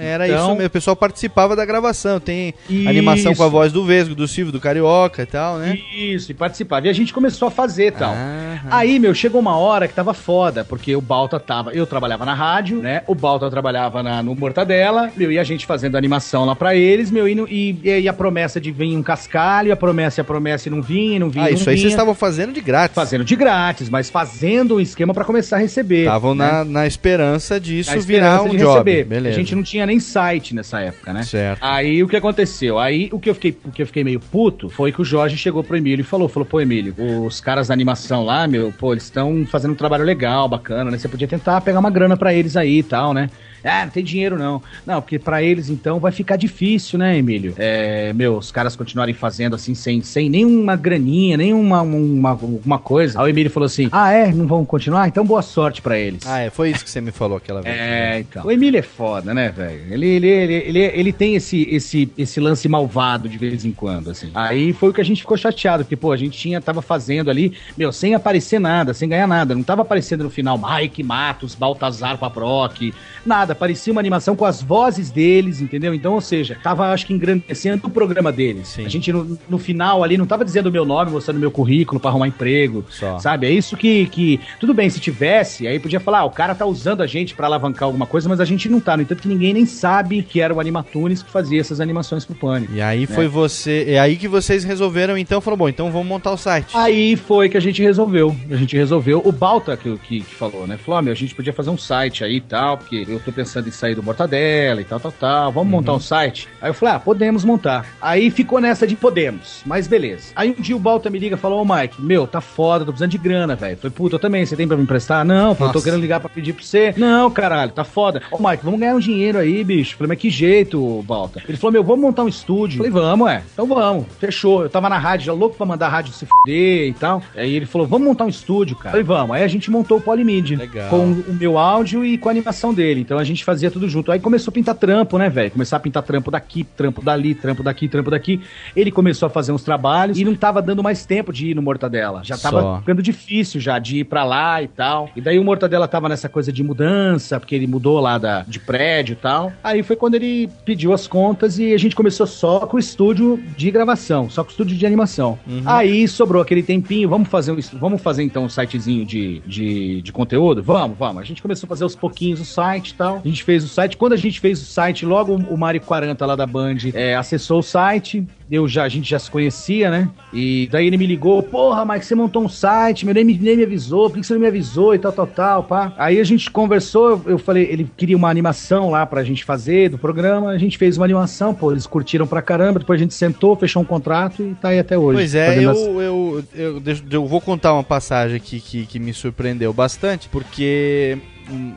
[0.00, 2.18] Era Então- isso mesmo, o pessoal participava da gravação.
[2.20, 2.54] Tem
[2.86, 3.52] animação com a Isso.
[3.52, 5.78] voz do Vesgo, do Silvio, do Carioca e tal, né?
[5.96, 6.86] Isso, e participava.
[6.86, 8.12] E a gente começou a fazer e tal.
[8.14, 8.58] Ah.
[8.70, 11.72] Aí, meu, chegou uma hora que tava foda, porque o Balta tava.
[11.72, 13.02] Eu trabalhava na rádio, né?
[13.06, 17.10] O Balta trabalhava na, no Mortadela, meu, e a gente fazendo animação lá pra eles,
[17.10, 20.24] meu, e, no- e, e a promessa de vir um cascalho, a promessa e a
[20.24, 21.46] promessa e não vinha, não vinha.
[21.46, 22.94] Ah, isso aí vocês estavam fazendo de grátis.
[22.94, 26.00] Fazendo de grátis, mas fazendo um esquema pra começar a receber.
[26.00, 26.50] Estavam né?
[26.50, 28.72] na, na esperança disso Na virar esperança um de job.
[28.90, 29.04] receber.
[29.04, 29.34] Beleza.
[29.36, 31.22] A gente não tinha nem site nessa época, né?
[31.24, 31.60] Certo.
[31.62, 32.78] Aí o que aconteceu?
[32.78, 35.36] Aí o que eu fiquei, o que eu fiquei meio puto foi que o Jorge
[35.36, 38.92] chegou pro Emílio e falou, falou, pô, Emílio, os caras da animação lá, meu, pô,
[38.92, 40.98] eles estão fazendo um trabalho legal, bacana, né?
[40.98, 43.28] Você podia tentar pegar uma grana pra eles aí e tal, né?
[43.64, 44.62] Ah, não tem dinheiro não.
[44.86, 47.54] Não, porque pra eles então vai ficar difícil, né, Emílio?
[47.56, 53.20] É, meu, os caras continuarem fazendo assim sem, sem nenhuma graninha, nenhuma uma, uma coisa.
[53.20, 55.08] Aí o Emílio falou assim: "Ah, é, não vão continuar?
[55.08, 56.26] Então boa sorte pra eles".
[56.26, 57.76] Ah, é, foi isso que você me falou aquela vez.
[57.76, 58.44] É, então.
[58.44, 59.92] O Emílio é foda, né, velho?
[59.92, 64.10] Ele, ele, ele, ele, ele tem esse, esse, esse lance malvado de vez em quando,
[64.10, 64.30] assim.
[64.34, 67.30] Aí foi o que a gente ficou chateado, porque, pô, a gente tinha, tava fazendo
[67.30, 69.54] ali, meu, sem aparecer nada, sem ganhar nada.
[69.54, 72.92] Não tava aparecendo no final Mike Matos, Baltazar Paproc,
[73.24, 73.49] nada.
[73.54, 75.94] Parecia uma animação com as vozes deles, entendeu?
[75.94, 78.78] Então, ou seja, tava, acho que, engrandecendo o programa deles.
[78.78, 82.00] A gente, no, no final ali, não tava dizendo o meu nome, mostrando meu currículo
[82.00, 83.18] pra arrumar emprego, Só.
[83.18, 83.46] sabe?
[83.46, 84.40] É isso que, que.
[84.58, 87.46] Tudo bem, se tivesse, aí podia falar, ah, o cara tá usando a gente pra
[87.46, 88.96] alavancar alguma coisa, mas a gente não tá.
[88.96, 92.34] No entanto, que ninguém nem sabe que era o Animatunes que fazia essas animações pro
[92.34, 92.72] Pânico.
[92.74, 93.06] E aí né?
[93.06, 93.84] foi você.
[93.88, 96.76] É aí que vocês resolveram, então, falou, bom, então vamos montar o site.
[96.76, 98.34] Aí foi que a gente resolveu.
[98.50, 99.22] A gente resolveu.
[99.24, 100.76] O Balta que, que, que falou, né?
[100.76, 103.32] Falou: ah, meu, a gente podia fazer um site aí e tal, porque eu tô
[103.40, 105.52] pensando em sair do Mortadela e tal, tal, tal.
[105.52, 106.46] Vamos montar um site?
[106.60, 107.86] Aí eu falei: ah, podemos montar.
[108.00, 110.32] Aí ficou nessa de podemos, mas beleza.
[110.36, 112.92] Aí um dia o Balta me liga e falou: Ô Mike, meu, tá foda, tô
[112.92, 113.78] precisando de grana, velho.
[113.78, 115.24] Falei: puta, eu também, você tem pra me emprestar?
[115.24, 116.94] Não, pô, eu tô querendo ligar pra pedir pra você.
[116.98, 118.22] Não, caralho, tá foda.
[118.30, 119.96] Ô Mike, vamos ganhar um dinheiro aí, bicho.
[119.96, 121.42] Falei: mas que jeito, Balta?
[121.48, 122.76] Ele falou: meu, vamos montar um estúdio.
[122.76, 123.42] Falei: vamos, é.
[123.52, 124.06] Então vamos.
[124.18, 124.64] Fechou.
[124.64, 127.22] Eu tava na rádio, já louco pra mandar a rádio se fuder e tal.
[127.34, 128.90] Aí ele falou: vamos montar um estúdio, cara.
[128.90, 129.34] Falei: vamos.
[129.34, 130.56] Aí a gente montou o Polymid.
[130.56, 130.90] Legal.
[130.90, 133.00] Com o meu áudio e com a animação dele.
[133.00, 134.10] Então a gente fazia tudo junto.
[134.10, 135.50] Aí começou a pintar trampo, né, velho?
[135.50, 138.40] Começar a pintar trampo daqui, trampo dali, trampo daqui, trampo daqui.
[138.74, 141.62] Ele começou a fazer uns trabalhos e não tava dando mais tempo de ir no
[141.62, 142.22] Mortadela.
[142.24, 142.78] Já tava Só.
[142.80, 145.08] ficando difícil já de ir pra lá e tal.
[145.14, 148.58] E daí o Mortadela tava nessa coisa de mudança, porque ele mudou lá da, de
[148.58, 149.52] prédio e tal.
[149.62, 153.42] Aí foi quando ele pediu as contas e a gente começou só com o estúdio
[153.56, 155.38] de gravação, só com o estúdio de animação.
[155.64, 160.12] Aí sobrou aquele tempinho, vamos fazer, um, vamos fazer então um sitezinho de, de, de
[160.12, 160.62] conteúdo?
[160.62, 161.22] Vamos, vamos.
[161.22, 163.19] A gente começou a fazer aos pouquinhos o site e tal.
[163.24, 163.96] A gente fez o site.
[163.96, 167.58] Quando a gente fez o site, logo o Mário 40 lá da Band é, acessou
[167.60, 168.24] o site.
[168.50, 170.08] Eu já, a gente já se conhecia, né?
[170.32, 173.56] E daí ele me ligou, porra, Mike, você montou um site, meu nem me, nem
[173.56, 175.92] me avisou, por que você não me avisou e tal, tal, tal, pá.
[175.96, 179.90] Aí a gente conversou, eu, eu falei, ele queria uma animação lá pra gente fazer
[179.90, 183.14] do programa, a gente fez uma animação, pô, eles curtiram pra caramba, depois a gente
[183.14, 185.18] sentou, fechou um contrato e tá aí até hoje.
[185.18, 188.98] Pois é, eu, as- eu, eu, deixa- eu vou contar uma passagem aqui que, que
[188.98, 191.18] me surpreendeu bastante, porque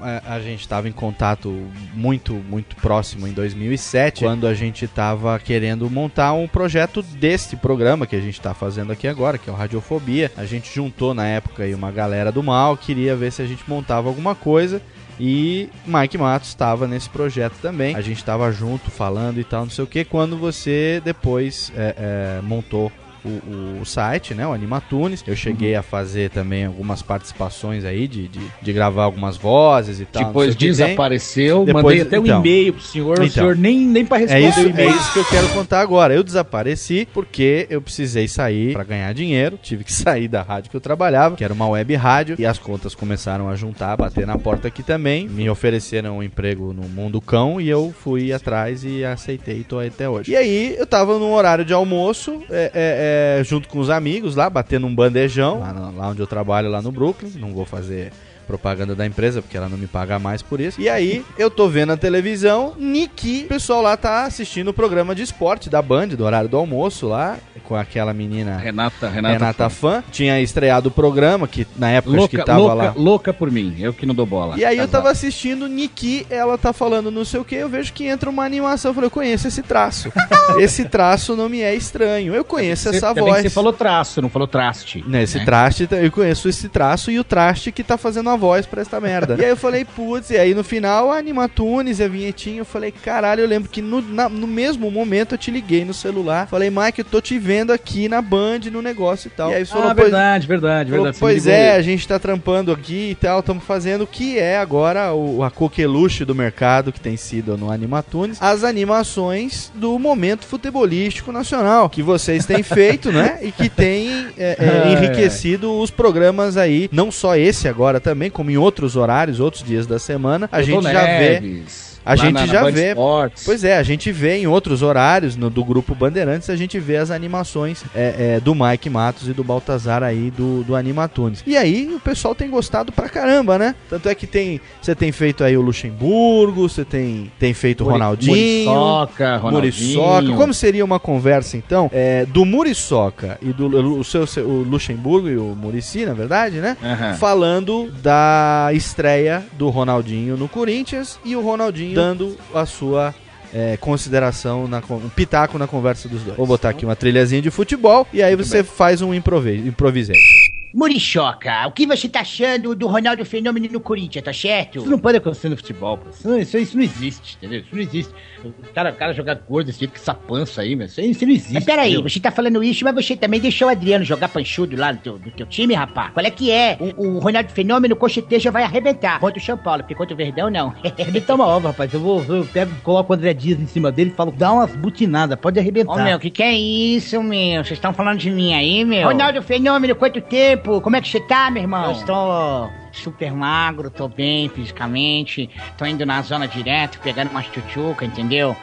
[0.02, 5.38] a, a gente estava em contato muito, muito próximo em 2007, quando a gente estava
[5.40, 9.54] querendo montar um projeto deste programa que a gente está fazendo aqui agora, que é
[9.54, 10.32] o Radiofobia.
[10.38, 13.64] A gente juntou na época aí uma galera do mal, queria ver se a gente
[13.68, 14.82] montava alguma coisa.
[15.20, 17.96] E Mike Matos estava nesse projeto também.
[17.96, 20.04] A gente estava junto falando e tal, não sei o que.
[20.04, 22.92] Quando você depois é, é, montou
[23.26, 24.46] o, o- o site, né?
[24.48, 25.24] O Animatunes.
[25.26, 30.06] Eu cheguei a fazer também algumas participações aí de, de, de gravar algumas vozes e
[30.06, 30.26] tal.
[30.26, 32.40] Depois o desapareceu, Depois- mandei até um então.
[32.40, 33.30] e-mail pro senhor, o Então.
[33.30, 36.14] senhor nem, nem pra É responder isso, o é isso que eu quero contar agora.
[36.14, 39.60] Eu desapareci porque eu precisei sair para ganhar dinheiro.
[39.62, 42.58] Tive que sair da rádio que eu trabalhava, que era uma web rádio, e as
[42.58, 45.28] contas começaram a juntar, bater na porta aqui também.
[45.28, 49.80] Me ofereceram um emprego no Mundo Cão e eu fui atrás e aceitei e tô
[49.80, 50.32] aí até hoje.
[50.32, 53.13] E aí eu tava num horário de almoço, é, é, é,
[53.44, 56.92] junto com os amigos lá, batendo um bandejão, lá, lá onde eu trabalho, lá no
[56.92, 57.32] Brooklyn.
[57.36, 58.12] Não vou fazer
[58.48, 60.80] propaganda da empresa, porque ela não me paga mais por isso.
[60.80, 65.16] E aí, eu tô vendo a televisão, Niki, o pessoal lá tá assistindo o programa
[65.16, 69.70] de esporte da Band, do horário do almoço lá, com aquela menina Renata, Renata, Renata,
[69.70, 70.04] Fã.
[70.12, 72.94] Tinha estreado o programa, que na época acho que Louca, tava louca, lá.
[72.96, 74.58] louca por mim, eu que não dou bola.
[74.58, 74.92] E aí eu Casado.
[74.92, 78.44] tava assistindo Niki, ela tá falando não sei o que, eu vejo que entra uma
[78.44, 80.12] animação, eu falei, eu conheço esse traço.
[80.60, 82.34] esse traço não me é estranho.
[82.36, 83.42] Eu conheço Você- essa voz.
[83.42, 85.04] você falou traço, não falou traste.
[85.08, 85.46] Né, esse né?
[85.46, 89.00] traste, eu conheço esse traço e o traste que tá fazendo a voz pra esta
[89.00, 89.36] merda.
[89.40, 92.66] e aí eu falei, putz, e aí no final a Animatunes e a vinhetinha, eu
[92.66, 96.48] falei, caralho, eu lembro que no, na- no mesmo momento eu te liguei no celular,
[96.48, 99.52] falei, Mike, eu tô te vendo aqui na Band, no negócio e tal.
[99.52, 101.20] E aí você Ah, falou, pois, verdade, verdade, falou, verdade.
[101.20, 101.78] pois é, aí.
[101.78, 105.52] a gente tá trampando aqui e tal, estamos fazendo o que é agora o, a
[105.52, 112.02] coqueluche do mercado que tem sido no Animatunes, as animações do momento futebolístico nacional, que
[112.02, 113.40] vocês têm feito, né?
[113.42, 118.23] E que tem é, é, Ai, enriquecido os programas aí, não só esse agora também,
[118.30, 121.64] como em outros horários, outros dias da semana, a Doutor gente já vê.
[122.06, 122.90] A gente na- na já Band vê.
[122.90, 123.44] Esportes.
[123.46, 126.98] Pois é, a gente vê em outros horários no, do grupo Bandeirantes, a gente vê
[126.98, 131.44] as animações é, é, do Mike Matos e do Baltazar aí do, do Animatunes.
[131.48, 133.76] E aí o pessoal tem gostado pra caramba, né?
[133.90, 134.60] Tanto é que tem.
[134.82, 138.36] Você tem feito aí o Luxemburgo, você tem, tem feito o Ronaldinho.
[138.36, 140.00] Muriçoca, Ronaldinho.
[140.00, 140.38] Muriçoca.
[140.38, 145.38] Como seria uma conversa, então, é, do Muriçoca e do o seu, o Luxemburgo e
[145.38, 146.78] o Murici, na verdade, né?
[146.84, 147.14] Aham.
[147.16, 153.14] Falando da estreia do Ronaldinho no Corinthians e o Ronaldinho dando a sua
[153.54, 156.36] é, consideração, na, um pitaco na conversa dos dois.
[156.36, 160.53] Vou botar aqui uma trilhazinha de futebol e aí você faz um improvi improvisation.
[160.74, 164.80] Muriçoca, o que você tá achando do Ronaldo Fenômeno no Corinthians, tá certo?
[164.80, 166.10] Isso não pode acontecer no futebol, pô.
[166.10, 167.60] Isso, não- isso, isso não existe, entendeu?
[167.60, 168.14] Isso não existe.
[168.44, 170.86] O cara, o cara jogar gordo desse jeito, com essa pança aí, meu.
[170.88, 171.54] Isso, isso não existe.
[171.54, 172.10] Mas peraí, entendeu?
[172.10, 175.18] você tá falando isso, mas você também deixou o Adriano jogar panchudo lá no teu,
[175.18, 176.12] do teu time, rapaz?
[176.14, 176.78] Qual é que é?
[176.98, 179.20] O, o Ronaldo Fenômeno com certeza vai arrebentar.
[179.20, 180.74] Contra o São Paulo, porque contra o Verdão, não.
[181.00, 181.94] Arrebentar uma ova, rapaz.
[181.94, 184.76] Eu vou, eu pego, coloco o André Dias em cima dele e falo, dá umas
[184.76, 185.94] butinadas, pode arrebentar.
[185.94, 187.64] Ô, meu, que que é isso, meu?
[187.64, 189.08] Vocês estão falando de mim aí, meu?
[189.08, 190.63] Ronaldo Fenômeno, quanto tempo?
[190.64, 191.86] Como é que você tá, meu irmão?
[191.86, 198.06] Eu estou super magro, tô bem fisicamente, tô indo na zona direto, pegando umas tchutchuca,
[198.06, 198.56] entendeu?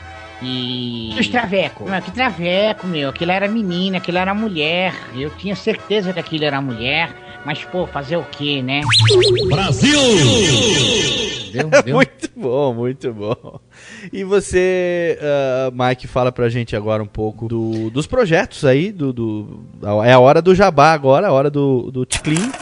[0.42, 1.14] E.
[1.18, 1.84] Os traveco?
[1.84, 3.10] Meu, que traveco, meu.
[3.10, 4.94] Aquilo era menina, aquilo era mulher.
[5.14, 7.14] Eu tinha certeza que aquilo era mulher.
[7.44, 8.82] Mas, pô, fazer o quê, né?
[11.92, 13.58] muito bom, muito bom.
[14.12, 19.12] E você, ah, Mike, fala pra gente agora um pouco do- dos projetos aí, do,
[19.12, 19.60] do-
[20.04, 22.52] é a hora do jabá agora, a hora do, do Ticlin,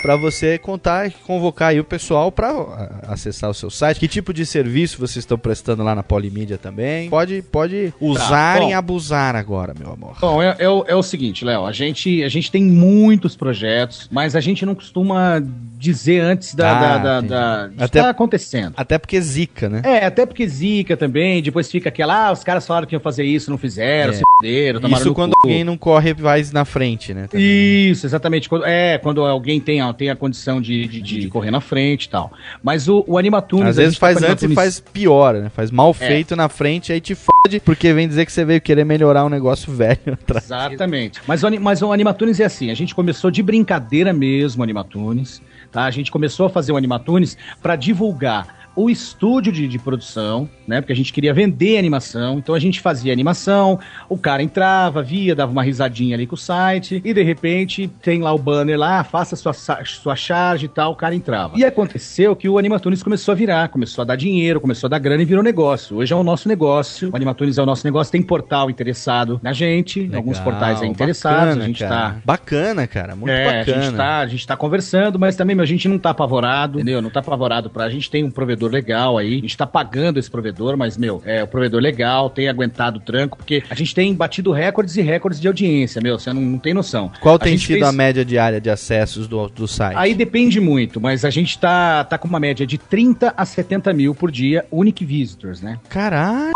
[0.00, 3.98] pra você contar e convocar aí o pessoal pra ah, acessar o seu site.
[4.00, 7.08] Que tipo de serviço vocês estão prestando lá na Polimídia também?
[7.10, 10.16] Pode, pode usar Tá, e abusar agora, meu amor.
[10.20, 14.08] Bom, é, é o, é o seguinte, Léo, a gente, a gente tem muitos projetos,
[14.10, 15.42] mas a gente não costuma
[15.78, 18.74] dizer antes da, Ah, da, da, da- Até- tá acontecendo.
[18.76, 19.82] Até porque zica, né?
[19.84, 23.24] É, até porque zica também, depois fica aquela, ah, os caras falaram que iam fazer
[23.24, 24.16] isso, não fizeram, É.
[24.16, 25.38] se Isso no quando cu.
[25.48, 27.28] alguém não corre mais na frente, né?
[27.34, 28.48] Isso, exatamente.
[28.48, 32.04] Quando, é, quando alguém tem, a- tem a condição de, de, de correr na frente
[32.04, 32.32] e tal.
[32.62, 33.68] Mas o, o Animatunes...
[33.70, 35.48] Às vezes tá faz antes e faz pior, né?
[35.48, 36.06] Faz mal É.
[36.06, 39.28] feito na frente, aí te fode, porque vem dizer que você veio querer melhorar um
[39.28, 40.44] negócio velho atrás.
[40.44, 41.20] Exatamente.
[41.26, 45.42] Mas o, mas o Animatunes é assim, a gente começou de brincadeira mesmo, o Animatunes,
[45.72, 45.84] tá?
[45.84, 50.80] A gente começou a fazer o Animatunes para divulgar o estúdio de, de produção, né?
[50.80, 55.34] Porque a gente queria vender animação, então a gente fazia animação, o cara entrava, via,
[55.34, 59.02] dava uma risadinha ali com o site, e de repente tem lá o banner lá,
[59.02, 61.58] faça sua, sua charge e tal, o cara entrava.
[61.58, 64.98] E aconteceu que o Animatunes começou a virar, começou a dar dinheiro, começou a dar
[64.98, 65.96] grana e virou negócio.
[65.96, 69.52] Hoje é o nosso negócio, o Animatunes é o nosso negócio, tem portal interessado na
[69.52, 72.10] gente, alguns portais aí interessados, bacana, a gente cara.
[72.10, 73.78] tá Bacana, cara, muito é, bacana.
[73.78, 76.78] A gente, tá, a gente tá conversando, mas também, meu, a gente não tá apavorado,
[76.78, 77.00] entendeu?
[77.00, 77.84] Não tá apavorado pra.
[77.84, 81.22] A gente tem um provedor legal aí, a gente tá pagando esse provedor, mas, meu,
[81.24, 85.02] é o provedor legal, tem aguentado o tranco, porque a gente tem batido recordes e
[85.02, 87.10] recordes de audiência, meu, você não, não tem noção.
[87.20, 89.96] Qual tem gente sido fez- a média diária de acessos do, do site?
[89.96, 93.92] Aí depende muito, mas a gente tá, tá com uma média de 30 a 70
[93.92, 95.78] mil por dia, unique visitors, né?
[95.88, 96.52] Caralho!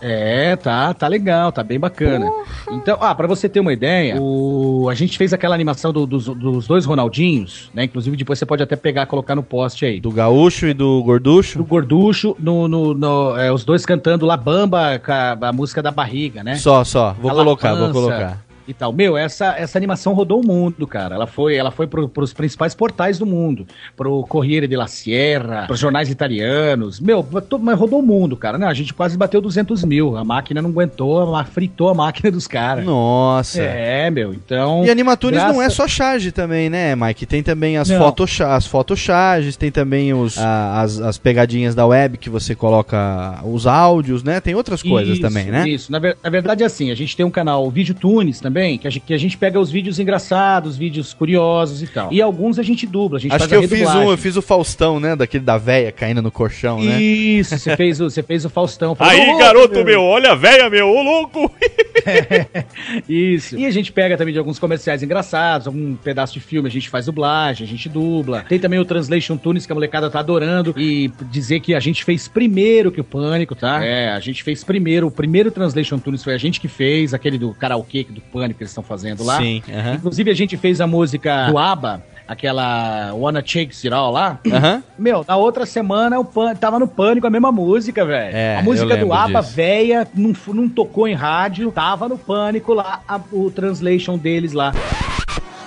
[0.00, 2.30] É, tá, tá legal, tá bem bacana.
[2.70, 6.26] Então, ah, pra você ter uma ideia, o, a gente fez aquela animação do- dos,
[6.26, 7.84] dos dois Ronaldinhos, né?
[7.84, 10.00] Inclusive depois você pode até pegar e colocar no post aí.
[10.00, 11.58] Do Gaúcho e do Gorducho?
[11.58, 15.90] Do Gorducho, no, no, no- é, os dois cantando La Bamba, a, a música da
[15.90, 16.56] barriga, né?
[16.56, 17.14] Só, só.
[17.20, 18.43] Vou A colocar, vou colocar.
[18.66, 18.92] E tal.
[18.92, 21.14] Meu, essa, essa animação rodou o mundo, cara.
[21.14, 23.66] Ela foi, ela foi pro, pros principais portais do mundo.
[23.96, 27.00] Pro Corriere della Sierra, pros jornais italianos.
[27.00, 27.26] Meu,
[27.60, 28.56] mas rodou o mundo, cara.
[28.58, 30.16] Não, a gente quase bateu 200 mil.
[30.16, 32.84] A máquina não aguentou, ela fritou a máquina dos caras.
[32.84, 33.62] Nossa.
[33.62, 34.84] É, meu, então...
[34.84, 37.26] E Animatunes não é só charge também, né, Mike?
[37.26, 42.16] Tem também as, foto, as photocharges, tem também os, a- as, as pegadinhas da web
[42.18, 44.40] que você coloca os áudios, né?
[44.40, 45.68] Tem outras coisas Isso, também, né?
[45.68, 48.53] Isso, na, ver- na verdade é assim, a gente tem um canal Vídeo Tunes também,
[48.54, 52.12] também, que a, gente, que a gente pega os vídeos engraçados, vídeos curiosos e tal.
[52.12, 54.42] E alguns a gente dubla, a gente Acho que eu fiz um, eu fiz o
[54.42, 55.16] Faustão, né?
[55.16, 57.02] Daquele da véia caindo no colchão, né?
[57.02, 58.94] Isso, você fez, o, você fez o Faustão.
[58.94, 61.50] Falou, Aí, "Ô, garoto meu, olha a véia, meu, ô louco!
[63.08, 63.56] Isso.
[63.64, 66.90] E a gente pega também de alguns comerciais engraçados, algum pedaço de filme, a gente
[66.90, 68.44] faz dublagem, a gente dubla.
[68.46, 72.04] Tem também o Translation Tunes que a molecada tá adorando e dizer que a gente
[72.04, 73.82] fez primeiro que o Pânico, tá?
[73.82, 77.38] É, a gente fez primeiro, o primeiro Translation Tunes foi a gente que fez, aquele
[77.38, 79.38] do karaokê do Pânico que eles estão fazendo lá.
[79.38, 79.94] Sim, aham.
[79.94, 84.38] Inclusive a gente fez a música do ABBA, aquela Wanna Shake It All lá.
[84.52, 84.82] Aham.
[84.98, 88.36] Meu, na outra semana o Pân- tava no Pânico a mesma música, velho.
[88.36, 89.54] É, a música eu do ABBA, disso.
[89.54, 94.72] véia, não, não tocou em rádio, tava no Pânico lá, a- o translation deles lá.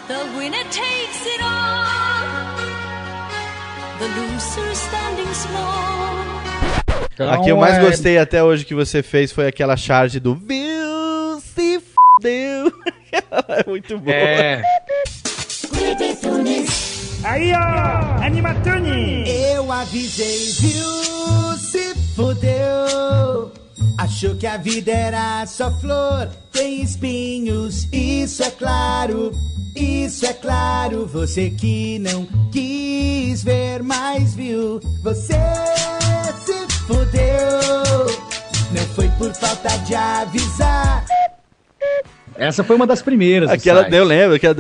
[0.08, 2.58] The winner takes it all.
[4.00, 5.98] The loser standing small.
[7.14, 10.20] Então, a que eu mais é- gostei até hoje que você fez foi aquela charge
[10.20, 11.40] do Viu
[12.18, 12.72] fudeu.
[13.14, 14.16] é muito boa.
[14.16, 14.62] É.
[17.24, 19.24] Aí, ó, Animatone!
[19.28, 21.58] Eu avisei, viu?
[21.58, 23.52] Se fudeu.
[23.98, 29.32] Achou que a vida era só flor, tem espinhos, isso é claro.
[29.76, 34.80] Isso é claro, você que não quis ver, mas viu.
[35.04, 35.36] Você
[36.44, 38.08] se fudeu.
[38.72, 41.06] Não foi por falta de avisar.
[42.38, 43.50] Essa foi uma das primeiras.
[43.50, 44.56] Aquela, eu lembro, que a-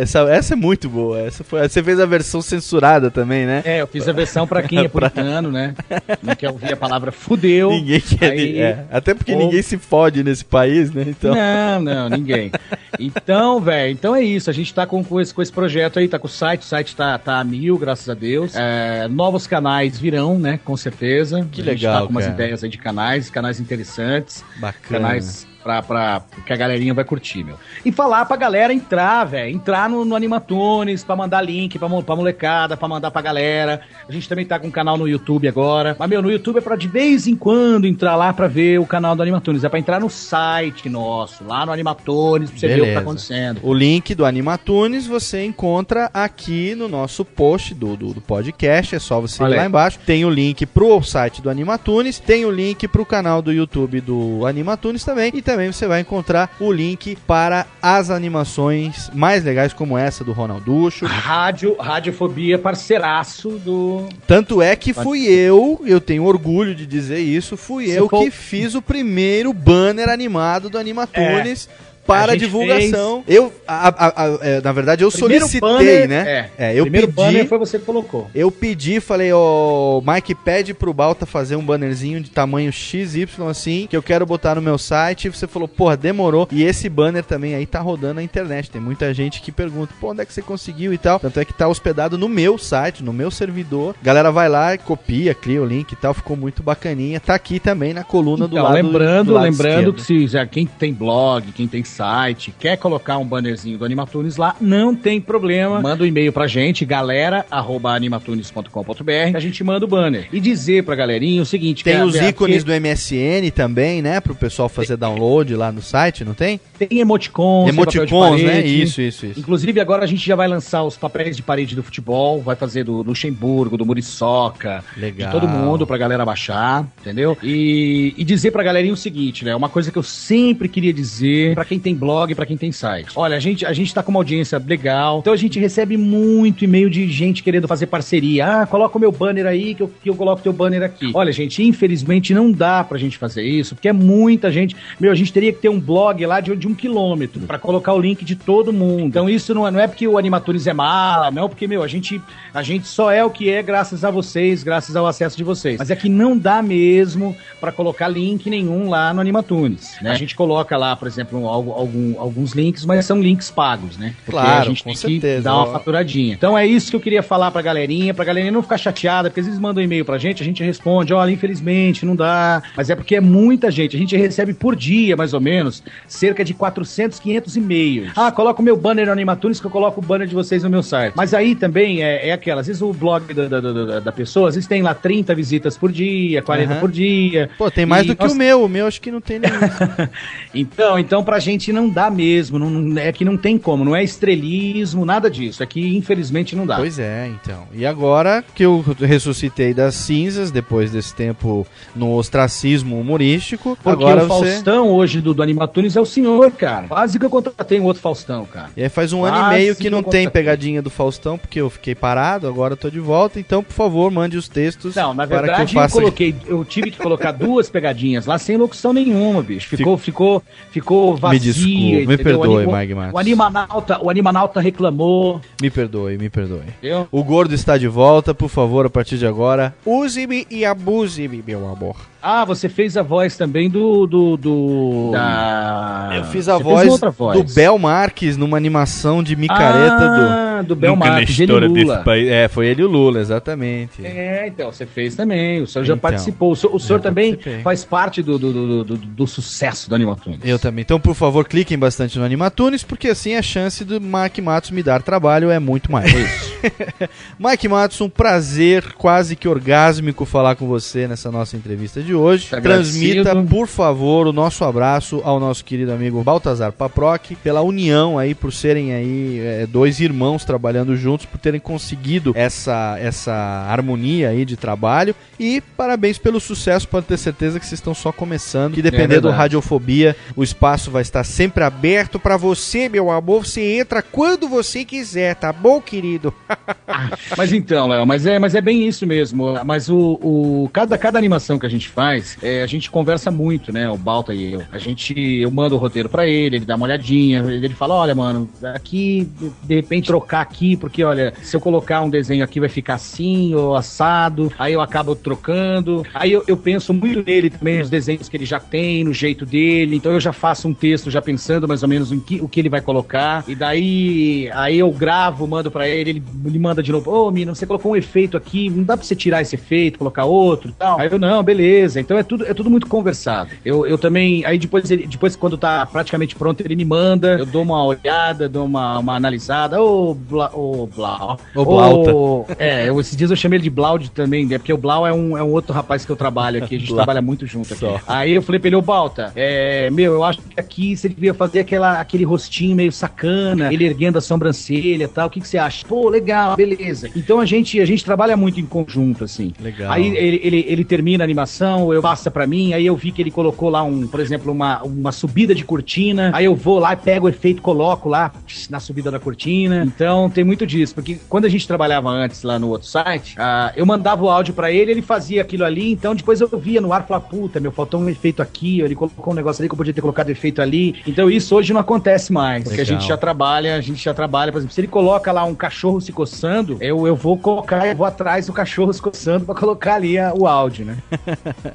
[0.00, 1.20] essa, essa é muito boa.
[1.20, 3.62] Essa foi, você fez a versão censurada também, né?
[3.64, 5.74] É, eu fiz a versão pra quem é puritano, né?
[6.22, 7.70] Não quer ouvir a palavra fudeu.
[7.70, 8.30] Ninguém quer.
[8.32, 11.04] Aí- é, até porque ou- ninguém se fode nesse país, né?
[11.06, 11.34] Então.
[11.34, 12.50] Não, não, ninguém.
[12.98, 14.48] Então, velho, então é isso.
[14.48, 16.64] A gente tá com, com, esse, com esse projeto aí, tá com o site, o
[16.64, 18.52] site tá, tá a mil, graças a Deus.
[18.54, 20.58] É, novos canais virão, né?
[20.64, 21.46] Com certeza.
[21.50, 22.34] Que a gente legal, tá com umas cara.
[22.34, 24.44] ideias aí de canais, canais interessantes.
[24.58, 25.00] Bacana.
[25.08, 27.56] Canais pra, pra, que a galerinha vai curtir, meu.
[27.84, 29.52] E falar pra galera entrar, velho.
[29.52, 33.80] Entrar no, no Animatunes, pra mandar link pra, pra molecada, pra mandar pra galera.
[34.08, 35.96] A gente também tá com um canal no YouTube agora.
[35.98, 38.86] Mas, meu, no YouTube é pra de vez em quando entrar lá pra ver o
[38.86, 39.64] canal do Animatunes.
[39.64, 42.86] É pra entrar no site nosso, lá no Animatunes, pra você ver o que tá
[42.86, 43.00] Beleza.
[43.00, 43.60] acontecendo.
[43.62, 48.94] O link do Animatunes você encontra aqui no nosso post do, do, do podcast.
[48.94, 49.98] É só você ir lá embaixo.
[50.06, 54.46] Tem o link pro site do Animatunes, tem o link pro canal do YouTube do
[54.46, 55.32] Animatunes também.
[55.34, 60.32] E também você vai encontrar o link para as animações mais legais, como essa do
[60.32, 61.06] Ronalducho.
[61.06, 64.08] Rádio, Radiofobia, parceiraço do.
[64.26, 68.30] Tanto é que fui eu, eu tenho orgulho de dizer isso, fui eu foi- que
[68.30, 71.68] fiz o primeiro banner animado do Animatunes.
[71.68, 73.24] A Para gente divulgação.
[73.26, 76.50] Eu, a- a- a- é, na verdade, eu Primeiro solicitei, banner, né?
[76.58, 77.16] É, eu primeiro pedi.
[77.16, 78.30] banner foi você que colocou.
[78.34, 83.86] Eu pedi, falei, ó, Mike, pede pro Balta fazer um bannerzinho de tamanho XY assim,
[83.88, 85.26] que eu quero botar no meu site.
[85.26, 86.48] E você falou, porra, demorou.
[86.50, 88.70] E esse banner também aí tá rodando na internet.
[88.70, 91.18] Tem muita gente que pergunta, pô, onde é que você conseguiu e tal.
[91.18, 93.94] Tanto é que tá hospedado no meu site, no meu servidor.
[94.02, 96.14] Galera vai lá, copia, cria o link e tal.
[96.14, 97.20] Ficou muito bacaninha.
[97.20, 99.92] Tá aqui também na coluna do Então, lado lembrando, do lado lembrando esquerdo.
[99.94, 104.36] que se já quem tem blog, quem tem site, quer colocar um bannerzinho do Animatunes
[104.36, 105.80] lá, não tem problema.
[105.80, 110.28] Manda um e-mail pra gente, galera@animatunes.com.br, a gente manda o banner.
[110.32, 114.20] E dizer pra galerinha o seguinte, Tem os ícones que do MSN também, né?
[114.20, 116.60] Pro pessoal fazer download lá no site, não tem?
[116.78, 118.66] tem emoticons, tem Emoticons, né?
[118.66, 119.40] Isso, isso, isso.
[119.40, 122.84] Inclusive, agora a gente já vai lançar os papéis de parede do futebol, vai fazer
[122.84, 125.28] do Luxemburgo, do Muriçoca, Legal.
[125.28, 127.36] de todo mundo pra galera baixar, entendeu?
[127.42, 129.56] E, e dizer pra galerinha o seguinte, né?
[129.56, 133.10] Uma coisa que eu sempre queria dizer pra quem tem blog, pra quem tem site.
[133.14, 136.64] Olha, a gente, a gente tá com uma audiência legal, então a gente recebe muito
[136.64, 138.62] e-mail de gente querendo fazer parceria.
[138.62, 141.10] Ah, coloca o meu banner aí que eu, que eu coloco teu banner aqui.
[141.14, 144.74] Olha, gente, infelizmente não dá pra gente fazer isso, porque é muita gente.
[144.98, 147.92] Meu, a gente teria que ter um blog lá de, de um quilômetro pra colocar
[147.92, 149.02] o link de todo mundo.
[149.06, 151.88] Então isso não é, não é porque o Animatunes é mala, não, porque, meu, a
[151.88, 152.20] gente,
[152.52, 155.78] a gente só é o que é graças a vocês, graças ao acesso de vocês.
[155.78, 159.94] Mas é que não dá mesmo pra colocar link nenhum lá no Animatunes.
[160.02, 160.10] né?
[160.10, 164.14] A gente coloca lá, por exemplo, algo- algum- alguns links, mas são links pagos, né?
[164.24, 165.36] Porque Claro, a gente com tem certeza.
[165.38, 166.34] que dar uma faturadinha.
[166.34, 169.40] Então é isso que eu queria falar pra galerinha, pra galerinha não ficar chateada, porque
[169.40, 172.90] às vezes mandam um e-mail pra gente, a gente responde, olha, infelizmente não dá, mas
[172.90, 176.54] é porque é muita gente, a gente recebe por dia, mais ou menos, cerca de
[176.54, 178.10] 400, 500 e-mails.
[178.16, 180.70] Ah, coloca o meu banner no Animatunes que eu coloco o banner de vocês no
[180.70, 181.14] meu site.
[181.16, 184.48] Mas aí também é, é aquela, às vezes o blog da, da, da, da pessoa,
[184.48, 186.80] às vezes tem lá 30 visitas por dia, 40 Aham.
[186.80, 187.50] por dia.
[187.58, 188.64] Pô, tem mais do que nós- o meu.
[188.64, 189.54] O meu acho que não tem nenhum.
[190.54, 194.02] então, então pra gente não dá mesmo, não, é que não tem como, não é
[194.02, 196.76] estrelismo, nada disso, é que infelizmente não dá.
[196.76, 197.64] Pois é, então.
[197.72, 204.24] E agora que eu ressuscitei das cinzas, depois desse tempo no ostracismo humorístico, Por agora
[204.24, 204.52] o você.
[204.52, 206.88] Faustão hoje do, do Animatunes é o senhor, cara.
[206.88, 208.70] Quase que eu contratei um outro Faustão, cara.
[208.76, 211.38] E aí faz um ano e Quase meio que não eu tem pegadinha do Faustão,
[211.38, 213.40] porque eu fiquei parado, agora eu tô de volta.
[213.40, 214.94] Então, por favor, mande os textos.
[214.94, 215.94] Não, na para verdade que eu eu, faça.
[215.94, 219.68] coloquei, eu tive que colocar duas pegadinhas lá sem locução nenhuma, bicho.
[219.68, 221.38] Ficou, ficou, ficou vazio.
[221.52, 222.18] Desculpe, me entendeu?
[222.18, 223.14] perdoe, o, Matos.
[223.14, 225.40] o animanauta, o animanauta reclamou.
[225.60, 226.62] Me perdoe, me perdoe.
[226.78, 227.08] Entendeu?
[227.10, 231.68] O gordo está de volta, por favor, a partir de agora, use-me e abuse-me, meu
[231.68, 231.96] amor.
[232.22, 236.80] Ah, você fez a voz também do do, do da Eu fiz a Você voz,
[236.80, 237.38] fez outra voz.
[237.44, 241.44] do Bel Marques numa animação de micareta Ah, do Bel Nunca na Marques, ele e
[241.44, 241.92] história Lula.
[241.94, 242.28] desse país.
[242.28, 244.04] É, foi ele e o Lula, exatamente.
[244.04, 245.60] É, então, você fez também.
[245.62, 246.52] O senhor já Então, participou.
[246.52, 247.62] O senhor, o senhor já também participei.
[247.62, 250.40] faz parte do, do, do, do, do sucesso do Animatunes.
[250.44, 250.82] Eu também.
[250.82, 254.82] Então, por favor, cliquem bastante no Animatunes, porque assim a chance do Mike Matos me
[254.82, 256.10] dar trabalho é muito mais.
[257.38, 262.48] Mike Matos, um prazer quase que orgásmico falar com você nessa nossa entrevista de hoje.
[262.48, 263.48] Tá Transmita, agradecido.
[263.48, 268.52] por favor, o nosso abraço ao nosso querido amigo Baltazar Paproc, pela união aí, por
[268.52, 273.32] serem aí é, dois irmãos trabalhando juntos, por terem conseguido essa, essa
[273.68, 275.14] harmonia aí de trabalho.
[275.38, 278.76] E parabéns pelo sucesso, pode ter certeza que vocês estão só começando.
[278.76, 279.36] E depender do verdade.
[279.36, 283.46] Radiofobia, o espaço vai estar sempre aberto pra você, meu amor.
[283.46, 286.32] Você entra quando você quiser, tá bom, querido?
[287.36, 289.54] Mas então, Léo, mas é, mas é bem isso mesmo.
[289.64, 293.72] Mas o, o cada, cada animação que a gente faz, é, a gente conversa muito,
[293.72, 293.88] né?
[293.90, 294.62] O Balta e eu.
[294.70, 298.14] A gente, eu mando o roteiro pra ele, ele dá uma olhadinha, ele fala: olha,
[298.14, 299.28] mano, aqui,
[299.64, 303.54] de- repente trocar aqui, porque olha, se eu colocar um desenho aqui vai ficar assim
[303.54, 306.04] ou assado, aí eu acabo trocando.
[306.14, 309.46] Aí eu, eu penso muito nele também, nos desenhos que ele já tem, no jeito
[309.46, 309.96] dele.
[309.96, 312.60] Então eu já faço um texto já pensando mais ou menos em que, o que
[312.60, 313.44] ele vai colocar.
[313.48, 317.54] E daí aí eu gravo, mando pra ele, ele me manda de novo, ô, Mina,
[317.54, 320.72] você colocou um efeito aqui, não dá pra você tirar esse efeito, colocar outro e
[320.72, 321.00] tal.
[321.00, 321.85] Aí eu, não, beleza.
[321.94, 323.50] Então é tudo, é tudo muito conversado.
[323.64, 327.46] Eu, eu também, aí depois, ele, depois quando tá praticamente pronto, ele me manda, eu
[327.46, 331.38] dou uma olhada, dou uma, uma analisada, ô, Bla, ô, Blau.
[331.54, 332.14] Ô, Blauta.
[332.14, 335.06] Ô, é, eu, esses dias eu chamei ele de Blaud também, né, porque o Blau
[335.06, 337.74] é um, é um outro rapaz que eu trabalho aqui, a gente trabalha muito junto
[337.74, 337.86] aqui.
[338.06, 341.34] Aí eu falei pra ele, ô Balta, é, meu, eu acho que aqui você devia
[341.34, 345.48] fazer aquela, aquele rostinho meio sacana, ele erguendo a sobrancelha e tal, o que, que
[345.48, 345.86] você acha?
[345.86, 347.10] Pô, legal, beleza.
[347.14, 349.52] Então a gente, a gente trabalha muito em conjunto, assim.
[349.60, 349.92] Legal.
[349.92, 353.22] Aí ele, ele, ele termina a animação, eu passa pra mim, aí eu vi que
[353.22, 356.92] ele colocou lá um, por exemplo, uma, uma subida de cortina, aí eu vou lá
[356.92, 358.32] e pego o efeito, coloco lá
[358.70, 359.84] na subida da cortina.
[359.86, 363.72] Então tem muito disso, porque quando a gente trabalhava antes lá no outro site, ah,
[363.76, 366.92] eu mandava o áudio pra ele, ele fazia aquilo ali, então depois eu via no
[366.92, 369.74] ar e falava, puta, meu, faltou um efeito aqui, ele colocou um negócio ali que
[369.74, 370.96] eu podia ter colocado efeito ali.
[371.06, 373.00] Então isso hoje não acontece mais, porque a Legal.
[373.00, 376.00] gente já trabalha, a gente já trabalha, por exemplo, se ele coloca lá um cachorro
[376.00, 379.94] se coçando, eu, eu vou colocar, eu vou atrás do cachorro se coçando pra colocar
[379.94, 380.96] ali a- o áudio, né?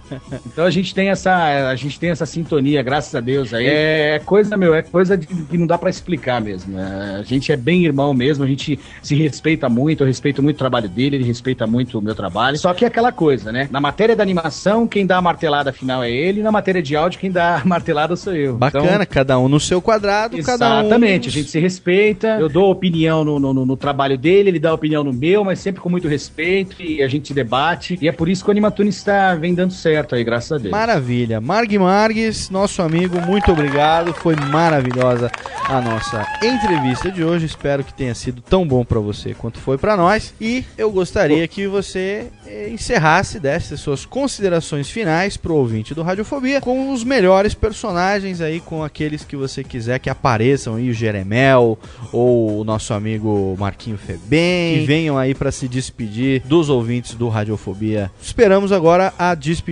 [0.45, 3.65] Então a gente tem essa, a gente tem essa sintonia, graças a Deus aí.
[3.67, 6.73] É coisa, meu, é coisa de- que não dá pra explicar mesmo.
[6.75, 7.17] né?
[7.19, 10.59] A gente é bem irmão mesmo, a gente se respeita muito, eu respeito muito o
[10.59, 12.57] trabalho dele, ele respeita muito o meu trabalho.
[12.57, 13.67] Só que é aquela coisa, né?
[13.71, 16.95] Na matéria da animação, quem dá a martelada final é ele, e na matéria de
[16.95, 18.55] áudio, quem dá a martelada sou eu.
[18.57, 20.79] Bacana, Então, cada um no seu quadrado, cada um.
[20.81, 22.37] Exatamente, a gente se respeita.
[22.39, 25.81] Eu dou opinião no, no, no- trabalho dele, ele dá opinião no meu, mas sempre
[25.81, 27.97] com muito respeito e a gente debate.
[28.01, 30.71] E é por isso que o Animatunes está vem dando certo aí, graças a Deus.
[30.71, 31.41] Maravilha.
[31.41, 34.13] Marg Marques, nosso amigo, muito obrigado.
[34.13, 35.31] Foi maravilhosa
[35.67, 37.45] a nossa entrevista de hoje.
[37.45, 40.33] Espero que tenha sido tão bom pra você quanto foi pra nós.
[40.39, 46.61] E eu gostaria que você eh, encerrasse, desse suas considerações finais pro ouvinte do Radiofobia
[46.61, 51.79] com os melhores personagens aí, com aqueles que você quiser que apareçam aí, o Jeremel
[52.11, 57.29] ou o nosso amigo Marquinho Febem, que venham aí pra se despedir dos ouvintes do
[57.29, 58.11] Radiofobia.
[58.21, 59.70] Esperamos agora a despedida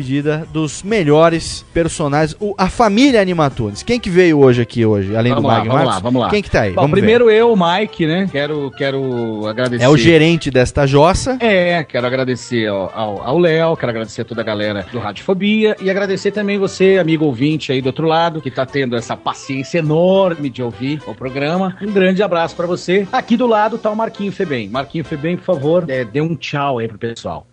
[0.51, 3.83] dos melhores personagens, o- a família Animatunes.
[3.83, 6.29] Quem que veio hoje aqui hoje, além Vamos do lá, Mag vamos lá, vamos lá.
[6.29, 6.69] Quem que tá aí?
[6.71, 7.01] Bom, Vamos ver.
[7.01, 8.27] primeiro eu, o Mike, né?
[8.31, 9.83] Quero, quero agradecer.
[9.83, 11.37] É o gerente desta jossa.
[11.39, 16.31] É, quero agradecer ao- Léo, quero agradecer a toda a galera do Radiofobia e agradecer
[16.31, 20.61] também você, amigo ouvinte aí do outro lado, que tá tendo essa paciência enorme de
[20.61, 21.77] ouvir o programa.
[21.81, 23.07] Um grande abraço pra você.
[23.11, 24.67] Aqui do lado tá o Marquinho Febem.
[24.69, 27.47] Marquinho Febem, por favor, é, dê um tchau aí pro pessoal.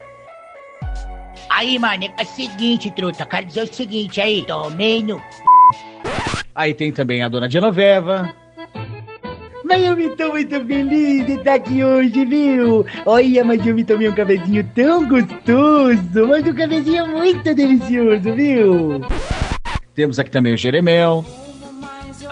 [1.49, 3.25] Aí, mano, é o seguinte, truta.
[3.25, 4.45] Quero dizer o seguinte aí.
[4.47, 5.21] Tomei no.
[6.55, 8.35] Aí tem também a dona Genoveva.
[9.65, 12.87] Mas eu me tô muito feliz de estar aqui hoje, viu?
[13.05, 19.01] Olha, mas eu me tomei um cafezinho tão gostoso, mas um cafezinho muito delicioso, viu?
[19.95, 21.25] Temos aqui também o Jeremel.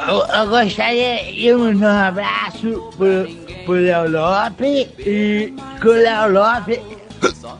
[0.06, 3.28] Eu, eu gostaria de mandar um abraço pro,
[3.64, 5.52] pro Léo Lopes e
[5.82, 7.03] com o Léo Lopes.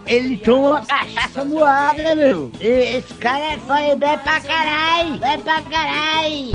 [0.07, 2.51] Ele toma uma cachaça moada, meu.
[2.61, 5.19] Esse cara é fã, bem pra caralho.
[5.19, 6.53] Bem pra caralho.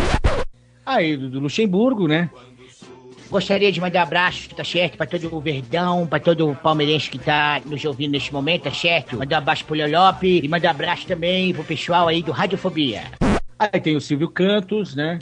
[0.86, 2.30] Aí, do, Luxemburgo, né?
[3.30, 4.98] Gostaria de mandar um abraço, tá certo?
[4.98, 8.72] Pra todo o Verdão, pra todo o palmeirense que tá nos ouvindo neste momento, tá
[8.72, 9.18] certo?
[9.18, 13.04] Mandar um abraço pro Lolope e mandar um abraço também pro pessoal aí do Radiofobia.
[13.60, 15.20] Aí tem o Silvio Cantos, né?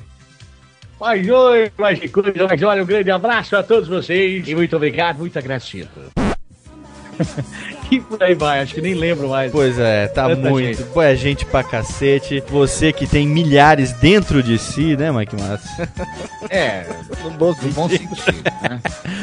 [0.99, 5.19] Mas oi, que coisa, mas olha, um grande abraço a todos vocês e muito obrigado,
[5.19, 5.89] muito agradecido.
[7.91, 9.51] e por aí vai, acho que nem lembro mais.
[9.51, 10.77] Pois é, tá Tanta muito.
[10.77, 10.83] gente.
[10.89, 12.43] Pô, é gente pra cacete.
[12.49, 15.89] Você que tem milhares dentro de si, né, Mike Massa?
[16.49, 16.85] É,
[17.23, 18.43] no bom bom sentido.
[18.61, 18.79] né?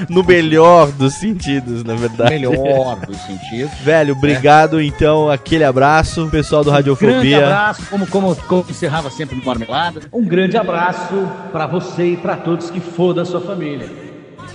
[0.09, 2.31] No melhor dos sentidos, na verdade.
[2.31, 3.73] Melhor dos sentidos.
[3.83, 4.81] Velho, obrigado.
[4.81, 7.39] Então, aquele abraço, pessoal do Grande Radiofobia.
[7.47, 10.03] abraço, como, como, como encerrava sempre no Marmelada.
[10.13, 11.15] Um grande abraço
[11.53, 14.04] pra você e pra todos que for da sua família.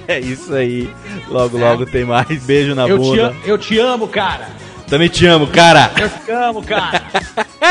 [0.10, 0.90] É isso aí.
[1.28, 2.28] Logo, logo tem mais.
[2.44, 3.28] Beijo na Eu te, bunda.
[3.28, 4.50] am- eu te amo, cara.
[4.88, 5.92] Também te amo, cara.
[6.02, 7.04] Eu te amo, cara.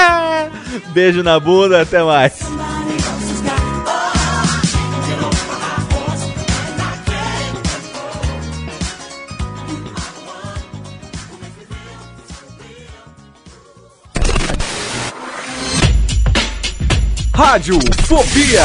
[0.94, 2.38] Beijo na bunda, até mais.
[17.34, 18.64] Rádio Fobia.